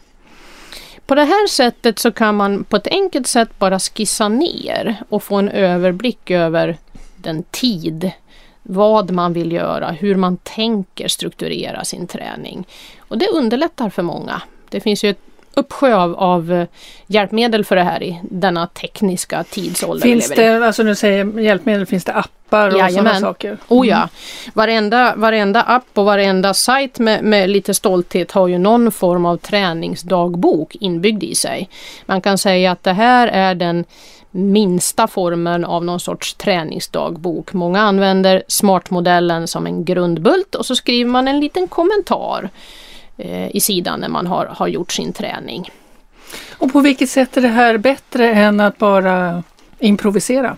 På 1.07 1.15
det 1.15 1.25
här 1.25 1.47
sättet 1.49 1.99
så 1.99 2.13
kan 2.13 2.35
man 2.35 2.65
på 2.65 2.77
ett 2.77 2.87
enkelt 2.87 3.27
sätt 3.27 3.59
bara 3.59 3.79
skissa 3.79 4.29
ner 4.29 4.97
och 5.09 5.23
få 5.23 5.37
en 5.37 5.49
överblick 5.49 6.31
över 6.31 6.77
den 7.17 7.43
tid, 7.43 8.11
vad 8.63 9.11
man 9.11 9.33
vill 9.33 9.53
göra, 9.53 9.91
hur 9.91 10.17
man 10.17 10.37
tänker 10.37 11.09
strukturera 11.09 11.85
sin 11.85 12.07
träning. 12.07 12.67
Och 12.99 13.19
det 13.19 13.29
underlättar 13.29 13.91
för 13.91 14.03
många. 14.03 14.43
Det 14.69 14.81
finns 14.81 15.05
ju 15.05 15.11
ett 15.11 15.28
uppsjö 15.59 15.95
av, 15.97 16.15
av 16.15 16.53
eh, 16.53 16.67
hjälpmedel 17.07 17.65
för 17.65 17.77
det 17.77 17.83
här 17.83 18.03
i 18.03 18.21
denna 18.23 18.67
tekniska 18.67 19.45
tidsålder. 19.45 20.03
Finns 20.03 20.29
det, 20.29 20.67
alltså 20.67 20.83
du 20.83 20.95
säger 20.95 21.41
hjälpmedel, 21.41 21.87
finns 21.87 22.05
det 22.05 22.13
appar 22.13 22.69
och 22.69 22.93
sådana 22.93 23.21
saker? 23.21 23.49
Mm. 23.49 23.59
Oh 23.69 23.89
ja, 23.89 24.09
varenda, 24.55 25.15
varenda 25.17 25.63
app 25.63 25.87
och 25.95 26.05
varenda 26.05 26.55
sajt 26.55 26.99
med, 26.99 27.25
med 27.25 27.51
lite 27.51 27.75
stolthet 27.75 28.33
har 28.33 28.49
ju 28.49 28.59
någon 28.59 28.93
form 28.93 29.27
av 29.27 29.37
träningsdagbok 29.37 30.77
inbyggd 30.81 31.23
i 31.23 31.35
sig. 31.35 31.69
Man 32.07 32.21
kan 32.21 32.39
säga 32.39 32.73
att 32.73 32.83
det 32.83 32.93
här 32.93 33.29
är 33.29 33.55
den 33.55 33.85
minsta 34.31 35.07
formen 35.07 35.65
av 35.65 35.85
någon 35.85 36.01
sorts 36.01 36.35
träningsdagbok. 36.35 37.53
Många 37.53 37.81
använder 37.81 38.43
smartmodellen 38.49 39.49
som 39.49 39.67
en 39.67 39.85
grundbult 39.85 40.55
och 40.55 40.67
så 40.67 40.77
skriver 40.77 41.11
man 41.11 41.29
en 41.29 41.41
liten 41.41 41.69
kommentar 41.69 42.51
i 43.51 43.61
sidan 43.61 44.01
när 44.01 44.09
man 44.09 44.27
har, 44.27 44.47
har 44.47 44.69
gjort 44.69 44.93
sin 44.93 45.13
träning. 45.13 45.71
Och 46.53 46.73
på 46.73 46.81
vilket 46.81 47.11
sätt 47.11 47.37
är 47.37 47.41
det 47.41 47.49
här 47.49 47.79
bättre 47.79 48.33
än 48.33 48.61
att 48.61 48.79
bara 48.79 49.43
improvisera? 49.79 50.57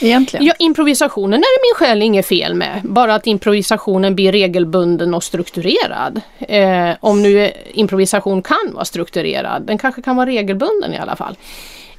Egentligen? 0.00 0.46
Ja, 0.46 0.54
improvisationen 0.58 1.38
är 1.38 1.58
det 1.58 1.68
min 1.68 1.88
själ 1.88 2.02
inget 2.02 2.26
fel 2.26 2.54
med. 2.54 2.80
Bara 2.84 3.14
att 3.14 3.26
improvisationen 3.26 4.14
blir 4.14 4.32
regelbunden 4.32 5.14
och 5.14 5.24
strukturerad. 5.24 6.20
Eh, 6.38 6.90
om 7.00 7.22
nu 7.22 7.52
improvisation 7.72 8.42
kan 8.42 8.72
vara 8.72 8.84
strukturerad, 8.84 9.62
den 9.62 9.78
kanske 9.78 10.02
kan 10.02 10.16
vara 10.16 10.26
regelbunden 10.26 10.94
i 10.94 10.98
alla 10.98 11.16
fall. 11.16 11.36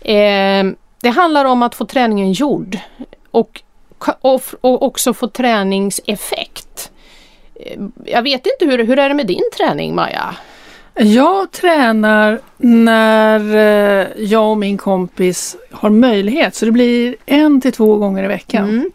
Eh, 0.02 0.74
det 1.02 1.10
handlar 1.10 1.46
om 1.46 1.64
att 1.64 1.76
få 1.76 1.86
träningen 1.86 2.32
gjord 2.32 2.78
och, 3.32 3.62
och, 4.22 4.42
och 4.62 4.84
också 4.84 5.14
få 5.14 5.28
träningseffekt. 5.28 6.89
Eh, 7.60 7.80
jag 8.06 8.22
vet 8.22 8.48
inte, 8.48 8.72
hur, 8.72 8.84
hur 8.84 9.00
är 9.00 9.10
det 9.10 9.16
med 9.16 9.28
din 9.28 9.50
träning 9.58 9.96
Maja? 9.96 10.36
Jag 10.96 11.52
tränar 11.52 12.40
när 12.58 13.40
eh, 13.40 14.08
jag 14.18 14.52
och 14.52 14.58
min 14.58 14.78
kompis 14.78 15.56
har 15.72 15.90
möjlighet 15.90 16.56
så 16.56 16.66
det 16.66 16.72
blir 16.72 17.16
en 17.26 17.62
till 17.62 17.72
två 17.72 17.96
gånger 17.96 18.24
i 18.24 18.28
veckan. 18.28 18.70
Mm. 18.70 18.92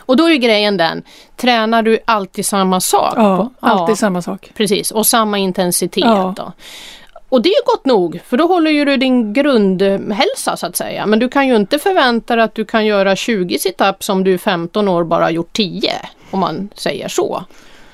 Och 0.00 0.16
då 0.16 0.30
är 0.30 0.36
grejen 0.36 0.76
den, 0.76 1.02
tränar 1.36 1.82
du 1.82 1.98
alltid 2.04 2.46
samma 2.46 2.80
sak? 2.80 3.14
Ja, 3.16 3.50
alltid 3.60 3.92
ja, 3.92 3.96
samma 3.96 4.22
sak. 4.22 4.50
Precis, 4.54 4.90
och 4.90 5.06
samma 5.06 5.38
intensitet. 5.38 6.04
Ja. 6.04 6.34
Då. 6.36 6.52
Och 7.28 7.42
det 7.42 7.48
är 7.48 7.66
gott 7.66 7.86
nog, 7.86 8.20
för 8.26 8.36
då 8.36 8.46
håller 8.46 8.70
ju 8.70 8.84
du 8.84 8.96
din 8.96 9.32
grundhälsa 9.32 10.56
så 10.56 10.66
att 10.66 10.76
säga. 10.76 11.06
Men 11.06 11.18
du 11.18 11.28
kan 11.28 11.48
ju 11.48 11.56
inte 11.56 11.78
förvänta 11.78 12.36
dig 12.36 12.44
att 12.44 12.54
du 12.54 12.64
kan 12.64 12.86
göra 12.86 13.16
20 13.16 13.58
situps 13.58 14.08
om 14.08 14.24
du 14.24 14.34
är 14.34 14.38
15 14.38 14.88
år 14.88 15.04
bara 15.04 15.30
gjort 15.30 15.52
10. 15.52 15.92
Om 16.30 16.40
man 16.40 16.68
säger 16.74 17.08
så. 17.08 17.44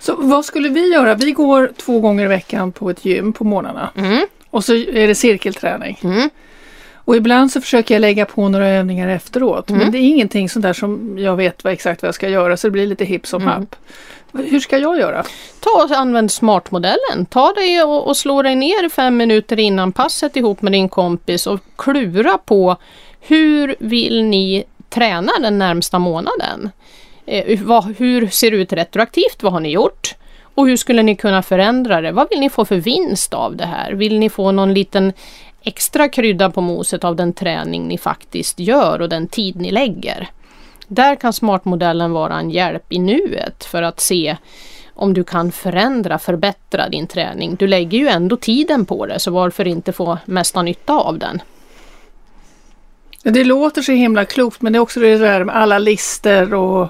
Så 0.01 0.16
vad 0.18 0.44
skulle 0.44 0.68
vi 0.68 0.92
göra? 0.92 1.14
Vi 1.14 1.33
går 1.33 1.73
två 1.77 2.01
gånger 2.01 2.25
i 2.25 2.29
veckan 2.29 2.73
på 2.73 2.90
ett 2.90 3.05
gym 3.05 3.33
på 3.33 3.44
morgnarna. 3.44 3.90
Mm. 3.97 4.27
Och 4.51 4.64
så 4.64 4.75
är 4.75 5.09
det 5.09 5.14
cirkelträning. 5.14 5.99
Mm. 6.03 6.31
Och 6.94 7.16
ibland 7.16 7.53
så 7.53 7.61
försöker 7.61 7.94
jag 7.94 8.01
lägga 8.01 8.27
på 8.27 8.49
några 8.49 8.68
övningar 8.68 9.09
efteråt. 9.09 9.70
Mm. 9.70 9.83
Men 9.83 9.92
det 9.92 9.99
är 9.99 10.09
ingenting 10.09 10.49
sånt 10.49 10.62
där 10.62 10.73
som 10.73 11.18
jag 11.18 11.37
vet 11.37 11.64
vad 11.64 11.73
exakt 11.73 12.03
vad 12.03 12.09
jag 12.09 12.14
ska 12.14 12.29
göra 12.29 12.57
så 12.57 12.66
det 12.66 12.70
blir 12.70 12.87
lite 12.87 13.05
hipp 13.05 13.27
som 13.27 13.42
mm. 13.42 13.55
happ. 13.55 13.77
Hur 14.33 14.61
ska 14.61 14.79
jag 14.79 14.99
göra? 14.99 15.25
Ta 15.61 15.85
och 15.85 15.90
använd 15.90 16.31
smartmodellen. 16.31 17.27
Ta 17.31 17.53
dig 17.53 17.83
och, 17.83 18.07
och 18.07 18.16
slå 18.16 18.42
dig 18.42 18.57
ner 18.57 18.88
fem 18.88 19.16
minuter 19.16 19.59
innan 19.59 19.92
passet 19.92 20.37
ihop 20.37 20.62
med 20.62 20.73
din 20.73 20.88
kompis 20.88 21.47
och 21.47 21.61
klura 21.77 22.38
på 22.38 22.77
hur 23.20 23.77
vill 23.79 24.25
ni 24.25 24.64
träna 24.88 25.33
den 25.40 25.59
närmsta 25.59 25.99
månaden? 25.99 26.70
Eh, 27.26 27.60
vad, 27.62 27.84
hur 27.84 28.26
ser 28.28 28.50
det 28.50 28.56
ut 28.56 28.72
retroaktivt? 28.72 29.42
Vad 29.42 29.52
har 29.52 29.60
ni 29.60 29.70
gjort? 29.70 30.14
Och 30.54 30.68
hur 30.68 30.76
skulle 30.76 31.02
ni 31.02 31.16
kunna 31.16 31.42
förändra 31.42 32.00
det? 32.00 32.12
Vad 32.12 32.28
vill 32.30 32.40
ni 32.40 32.50
få 32.50 32.64
för 32.64 32.76
vinst 32.76 33.34
av 33.34 33.56
det 33.56 33.66
här? 33.66 33.92
Vill 33.92 34.18
ni 34.18 34.30
få 34.30 34.52
någon 34.52 34.74
liten 34.74 35.12
extra 35.62 36.08
krydda 36.08 36.50
på 36.50 36.60
moset 36.60 37.04
av 37.04 37.16
den 37.16 37.32
träning 37.32 37.88
ni 37.88 37.98
faktiskt 37.98 38.60
gör 38.60 39.00
och 39.00 39.08
den 39.08 39.28
tid 39.28 39.56
ni 39.56 39.70
lägger? 39.70 40.28
Där 40.88 41.16
kan 41.16 41.32
smartmodellen 41.32 42.12
vara 42.12 42.38
en 42.38 42.50
hjälp 42.50 42.92
i 42.92 42.98
nuet 42.98 43.64
för 43.64 43.82
att 43.82 44.00
se 44.00 44.37
om 44.94 45.14
du 45.14 45.24
kan 45.24 45.52
förändra, 45.52 46.18
förbättra 46.18 46.88
din 46.88 47.06
träning. 47.06 47.54
Du 47.54 47.66
lägger 47.66 47.98
ju 47.98 48.08
ändå 48.08 48.37
tiden 48.37 48.84
på 48.84 49.06
det 49.06 49.18
så 49.18 49.30
varför 49.30 49.66
inte 49.66 49.92
få 49.92 50.18
mesta 50.24 50.62
nytta 50.62 50.92
av 50.92 51.18
den? 51.18 51.42
Det 53.22 53.44
låter 53.44 53.82
så 53.82 53.92
himla 53.92 54.24
klokt 54.24 54.62
men 54.62 54.72
det 54.72 54.76
är 54.76 54.80
också 54.80 55.00
det 55.00 55.18
där 55.18 55.44
med 55.44 55.56
alla 55.56 55.78
lister 55.78 56.54
och 56.54 56.88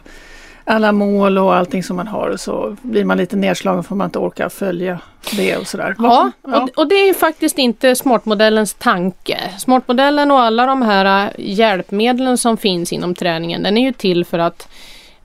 alla 0.64 0.92
mål 0.92 1.38
och 1.38 1.54
allting 1.54 1.82
som 1.82 1.96
man 1.96 2.06
har 2.06 2.36
så 2.36 2.76
blir 2.82 3.04
man 3.04 3.18
lite 3.18 3.36
nedslagen 3.36 3.84
för 3.84 3.94
man 3.94 4.04
inte 4.04 4.18
orkar 4.18 4.48
följa 4.48 5.00
det 5.36 5.56
och 5.56 5.66
sådär. 5.66 5.96
Ja, 5.98 6.30
ja. 6.42 6.62
Och, 6.62 6.78
och, 6.78 6.88
det 6.88 6.94
är 6.94 7.14
faktiskt 7.14 7.58
inte 7.58 7.96
smartmodellens 7.96 8.74
tanke. 8.74 9.38
Smartmodellen 9.58 10.30
och 10.30 10.40
alla 10.40 10.66
de 10.66 10.82
här 10.82 11.24
äh, 11.24 11.30
hjälpmedlen 11.38 12.38
som 12.38 12.56
finns 12.56 12.92
inom 12.92 13.14
träningen 13.14 13.62
den 13.62 13.76
är 13.76 13.82
ju 13.82 13.92
till 13.92 14.24
för 14.24 14.38
att, 14.38 14.68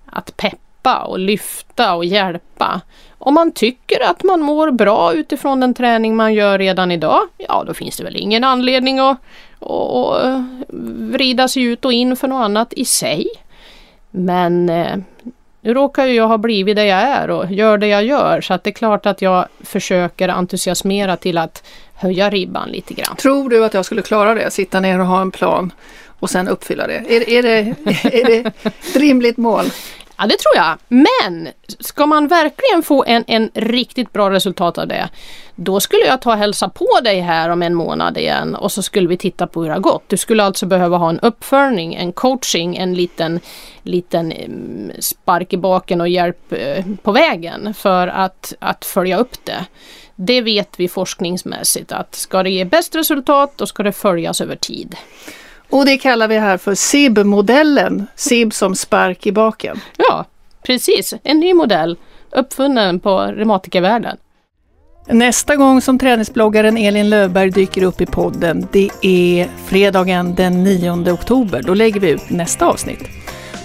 att 0.05 0.37
peppa 0.37 1.03
och 1.03 1.19
lyfta 1.19 1.95
och 1.95 2.05
hjälpa. 2.05 2.81
Om 3.17 3.33
man 3.33 3.51
tycker 3.51 4.09
att 4.09 4.23
man 4.23 4.41
mår 4.41 4.71
bra 4.71 5.13
utifrån 5.13 5.59
den 5.59 5.73
träning 5.73 6.15
man 6.15 6.33
gör 6.33 6.57
redan 6.57 6.91
idag, 6.91 7.19
ja 7.37 7.63
då 7.67 7.73
finns 7.73 7.97
det 7.97 8.03
väl 8.03 8.15
ingen 8.15 8.43
anledning 8.43 8.99
att 8.99 9.17
och, 9.59 9.99
och 9.99 10.21
äh, 10.25 10.41
vrida 11.11 11.47
sig 11.47 11.63
ut 11.63 11.85
och 11.85 11.93
in 11.93 12.15
för 12.15 12.27
något 12.27 12.43
annat 12.43 12.73
i 12.73 12.85
sig. 12.85 13.27
Men 14.11 14.69
eh, 14.69 14.97
nu 15.61 15.73
råkar 15.73 16.05
ju 16.05 16.13
jag 16.13 16.27
ha 16.27 16.37
blivit 16.37 16.75
det 16.75 16.85
jag 16.85 17.01
är 17.01 17.29
och 17.29 17.51
gör 17.51 17.77
det 17.77 17.87
jag 17.87 18.03
gör 18.03 18.41
så 18.41 18.53
att 18.53 18.63
det 18.63 18.69
är 18.69 18.73
klart 18.73 19.05
att 19.05 19.21
jag 19.21 19.47
försöker 19.63 20.29
entusiasmera 20.29 21.17
till 21.17 21.37
att 21.37 21.63
höja 21.93 22.29
ribban 22.29 22.69
lite 22.69 22.93
grann. 22.93 23.15
Tror 23.15 23.49
du 23.49 23.65
att 23.65 23.73
jag 23.73 23.85
skulle 23.85 24.01
klara 24.01 24.33
det? 24.33 24.51
Sitta 24.51 24.79
ner 24.79 24.99
och 24.99 25.05
ha 25.05 25.21
en 25.21 25.31
plan 25.31 25.71
och 26.19 26.29
sen 26.29 26.47
uppfylla 26.47 26.87
det? 26.87 26.93
Är, 26.93 27.29
är, 27.29 27.43
det, 27.43 27.59
är 28.03 28.25
det 28.25 28.51
ett 28.63 28.95
rimligt 28.95 29.37
mål? 29.37 29.65
Ja 30.19 30.27
det 30.27 30.37
tror 30.37 30.55
jag. 30.55 30.77
Men 30.87 31.47
ska 31.79 32.05
man 32.05 32.27
verkligen 32.27 32.83
få 32.83 33.03
en, 33.07 33.23
en 33.27 33.49
riktigt 33.53 34.13
bra 34.13 34.29
resultat 34.29 34.77
av 34.77 34.87
det 34.87 35.09
då 35.61 35.79
skulle 35.79 36.05
jag 36.05 36.21
ta 36.21 36.31
och 36.31 36.37
hälsa 36.37 36.69
på 36.69 36.99
dig 37.03 37.19
här 37.19 37.49
om 37.49 37.61
en 37.61 37.73
månad 37.73 38.17
igen 38.17 38.55
och 38.55 38.71
så 38.71 38.81
skulle 38.81 39.07
vi 39.07 39.17
titta 39.17 39.47
på 39.47 39.61
hur 39.61 39.67
det 39.67 39.73
har 39.73 39.81
gått. 39.81 40.03
Du 40.07 40.17
skulle 40.17 40.43
alltså 40.43 40.65
behöva 40.65 40.97
ha 40.97 41.09
en 41.09 41.19
uppföljning, 41.19 41.95
en 41.95 42.11
coaching, 42.11 42.77
en 42.77 42.93
liten, 42.93 43.39
liten 43.83 44.31
mm, 44.31 44.91
spark 44.99 45.53
i 45.53 45.57
baken 45.57 46.01
och 46.01 46.09
hjälp 46.09 46.53
eh, 46.53 46.85
på 47.03 47.11
vägen 47.11 47.73
för 47.73 48.07
att, 48.07 48.53
att 48.59 48.85
följa 48.85 49.17
upp 49.17 49.45
det. 49.45 49.65
Det 50.15 50.41
vet 50.41 50.79
vi 50.79 50.87
forskningsmässigt 50.87 51.91
att 51.91 52.15
ska 52.15 52.43
det 52.43 52.49
ge 52.49 52.65
bäst 52.65 52.95
resultat 52.95 53.53
då 53.55 53.65
ska 53.65 53.83
det 53.83 53.91
följas 53.91 54.41
över 54.41 54.55
tid. 54.55 54.95
Och 55.69 55.85
det 55.85 55.97
kallar 55.97 56.27
vi 56.27 56.37
här 56.37 56.57
för 56.57 56.75
SIB-modellen. 56.75 58.07
SIB 58.15 58.53
som 58.53 58.75
spark 58.75 59.25
i 59.27 59.31
baken. 59.31 59.79
Ja, 59.97 60.25
precis. 60.65 61.13
En 61.23 61.39
ny 61.39 61.53
modell 61.53 61.97
uppfunnen 62.31 62.99
på 62.99 63.19
reumatikervärlden. 63.19 64.17
Nästa 65.07 65.55
gång 65.55 65.81
som 65.81 65.99
träningsbloggaren 65.99 66.77
Elin 66.77 67.09
Löfberg 67.09 67.51
dyker 67.51 67.83
upp 67.83 68.01
i 68.01 68.05
podden, 68.05 68.67
det 68.71 68.89
är 69.01 69.47
fredagen 69.65 70.35
den 70.35 70.63
9 70.63 71.11
oktober. 71.13 71.61
Då 71.61 71.73
lägger 71.73 71.99
vi 71.99 72.09
ut 72.09 72.29
nästa 72.29 72.65
avsnitt. 72.65 73.03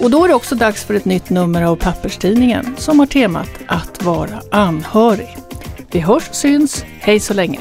Och 0.00 0.10
då 0.10 0.24
är 0.24 0.28
det 0.28 0.34
också 0.34 0.54
dags 0.54 0.84
för 0.84 0.94
ett 0.94 1.04
nytt 1.04 1.30
nummer 1.30 1.62
av 1.62 1.76
papperstidningen 1.76 2.74
som 2.76 2.98
har 2.98 3.06
temat 3.06 3.50
att 3.66 4.02
vara 4.02 4.42
anhörig. 4.50 5.36
Vi 5.90 6.00
hörs 6.00 6.28
och 6.28 6.34
syns. 6.34 6.84
Hej 7.00 7.20
så 7.20 7.34
länge! 7.34 7.60